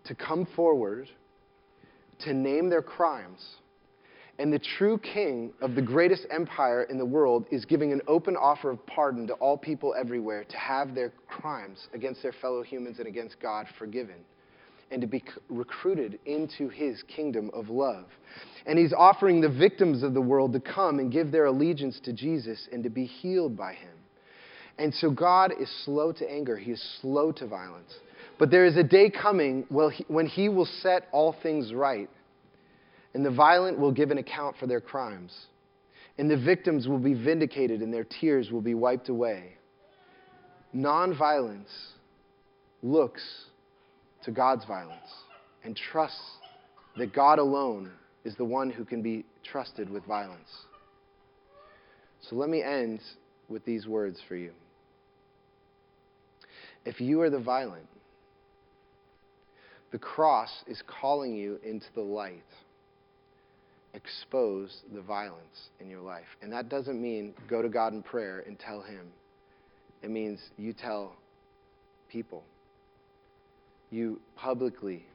to 0.06 0.16
come 0.16 0.48
forward, 0.56 1.08
to 2.22 2.34
name 2.34 2.70
their 2.70 2.82
crimes 2.82 3.58
and 4.42 4.52
the 4.52 4.60
true 4.60 4.98
king 4.98 5.54
of 5.62 5.76
the 5.76 5.82
greatest 5.84 6.26
empire 6.32 6.84
in 6.84 6.98
the 6.98 7.06
world 7.06 7.46
is 7.52 7.64
giving 7.64 7.92
an 7.92 8.02
open 8.08 8.36
offer 8.36 8.72
of 8.72 8.84
pardon 8.88 9.28
to 9.28 9.34
all 9.34 9.56
people 9.56 9.94
everywhere 9.96 10.46
to 10.46 10.58
have 10.58 10.96
their 10.96 11.12
crimes 11.28 11.88
against 11.94 12.24
their 12.24 12.34
fellow 12.42 12.64
humans 12.64 12.98
and 12.98 13.08
against 13.08 13.40
God 13.40 13.68
forgiven 13.78 14.16
and 14.90 15.00
to 15.00 15.06
be 15.06 15.24
recruited 15.48 16.18
into 16.26 16.70
his 16.70 17.04
kingdom 17.04 17.52
of 17.54 17.70
love. 17.70 18.06
And 18.66 18.80
he's 18.80 18.94
offering 18.94 19.42
the 19.42 19.50
victims 19.50 20.02
of 20.02 20.16
the 20.16 20.22
world 20.22 20.54
to 20.54 20.60
come 20.60 20.98
and 20.98 21.12
give 21.12 21.32
their 21.32 21.46
allegiance 21.46 22.00
to 22.06 22.12
Jesus 22.12 22.68
and 22.74 22.84
to 22.84 22.90
be 22.90 23.06
healed 23.06 23.56
by 23.56 23.74
him. 23.74 23.94
And 24.80 24.92
so 24.92 25.12
God 25.12 25.54
is 25.60 25.70
slow 25.86 26.12
to 26.14 26.30
anger, 26.30 26.58
he 26.58 26.72
is 26.72 26.98
slow 27.00 27.32
to 27.34 27.46
violence. 27.46 27.94
But 28.42 28.50
there 28.50 28.66
is 28.66 28.76
a 28.76 28.82
day 28.82 29.12
coming 29.12 29.68
when 29.70 30.26
he 30.26 30.50
will 30.50 30.66
set 30.66 31.08
all 31.12 31.36
things 31.44 31.76
right 31.76 32.10
and 33.14 33.24
the 33.24 33.30
violent 33.30 33.78
will 33.78 33.92
give 33.92 34.10
an 34.10 34.18
account 34.18 34.56
for 34.60 34.66
their 34.66 34.82
crimes. 34.82 35.32
And 36.18 36.28
the 36.28 36.38
victims 36.38 36.88
will 36.88 36.98
be 36.98 37.14
vindicated, 37.14 37.82
and 37.82 37.94
their 37.94 38.04
tears 38.04 38.50
will 38.50 38.62
be 38.62 38.74
wiped 38.74 39.10
away. 39.10 39.58
Nonviolence 40.76 41.70
looks 42.82 43.22
to 44.24 44.32
God's 44.32 44.66
violence 44.66 44.98
and 45.64 45.78
trusts 45.78 46.20
that 46.98 47.14
God 47.14 47.38
alone 47.38 47.92
is 48.26 48.36
the 48.38 48.46
one 48.46 48.72
who 48.72 48.86
can 48.86 49.04
be 49.04 49.24
trusted 49.44 49.88
with 49.88 50.04
violence. 50.06 50.50
So 52.28 52.36
let 52.38 52.50
me 52.50 52.64
end 52.64 53.02
with 53.50 53.64
these 53.66 53.86
words 53.86 54.20
for 54.28 54.36
you. 54.36 54.54
If 56.86 57.00
you 57.00 57.22
are 57.22 57.30
the 57.30 57.38
violent, 57.40 57.86
the 59.92 60.00
cross 60.00 60.50
is 60.68 60.82
calling 60.88 61.36
you 61.36 61.60
into 61.64 61.88
the 61.96 62.02
light 62.02 62.44
expose 63.94 64.82
the 64.94 65.02
violence 65.02 65.70
in 65.80 65.90
your 65.90 66.02
life. 66.02 66.28
And 66.42 66.52
that 66.54 66.70
doesn't 66.70 67.02
mean 67.02 67.34
go 67.50 67.62
to 67.62 67.70
God 67.70 67.94
in 67.94 68.04
prayer 68.04 68.44
and 68.48 68.58
tell 68.58 68.82
Him. 68.82 69.08
It 70.02 70.10
means 70.10 70.40
you 70.58 70.74
tell 70.74 71.16
people. 72.10 72.44
You 73.90 74.22
publicly, 74.36 75.06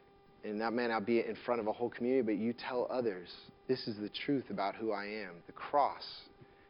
and 0.44 0.60
that 0.60 0.72
may 0.72 0.86
not 0.88 1.06
be 1.06 1.20
in 1.20 1.36
front 1.46 1.60
of 1.60 1.66
a 1.66 1.72
whole 1.72 1.88
community, 1.88 2.22
but 2.22 2.36
you 2.36 2.52
tell 2.52 2.86
others 2.90 3.28
this 3.68 3.88
is 3.88 3.96
the 3.96 4.10
truth 4.10 4.44
about 4.50 4.76
who 4.76 4.92
I 4.92 5.04
am. 5.04 5.30
The 5.46 5.52
cross 5.52 6.04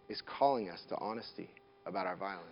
is 0.09 0.23
calling 0.39 0.71
us 0.71 0.81
to 0.89 0.97
honesty 0.99 1.51
about 1.85 2.07
our 2.07 2.17
violence. 2.17 2.47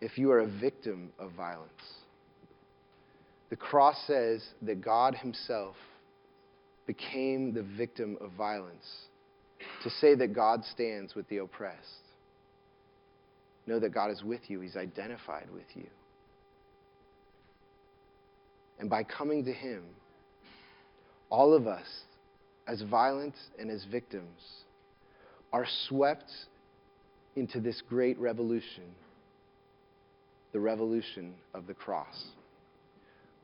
If 0.00 0.18
you 0.18 0.30
are 0.32 0.40
a 0.40 0.46
victim 0.46 1.10
of 1.18 1.32
violence, 1.32 1.70
the 3.50 3.56
cross 3.56 3.96
says 4.06 4.42
that 4.62 4.82
God 4.82 5.14
Himself 5.14 5.76
became 6.86 7.52
the 7.52 7.62
victim 7.62 8.16
of 8.20 8.32
violence 8.32 8.86
to 9.82 9.90
say 9.90 10.14
that 10.14 10.34
God 10.34 10.64
stands 10.64 11.14
with 11.14 11.28
the 11.28 11.38
oppressed. 11.38 11.78
Know 13.66 13.80
that 13.80 13.92
God 13.92 14.10
is 14.10 14.22
with 14.22 14.48
you, 14.48 14.60
He's 14.60 14.76
identified 14.76 15.48
with 15.52 15.64
you. 15.74 15.86
And 18.78 18.90
by 18.90 19.04
coming 19.04 19.44
to 19.44 19.52
Him, 19.52 19.82
all 21.30 21.54
of 21.54 21.66
us, 21.66 21.86
as 22.68 22.82
violent 22.82 23.34
and 23.58 23.70
as 23.70 23.84
victims, 23.90 24.40
are 25.52 25.66
swept 25.88 26.30
into 27.36 27.60
this 27.60 27.82
great 27.88 28.18
revolution 28.18 28.84
the 30.56 30.60
revolution 30.60 31.34
of 31.52 31.66
the 31.66 31.74
cross. 31.74 32.28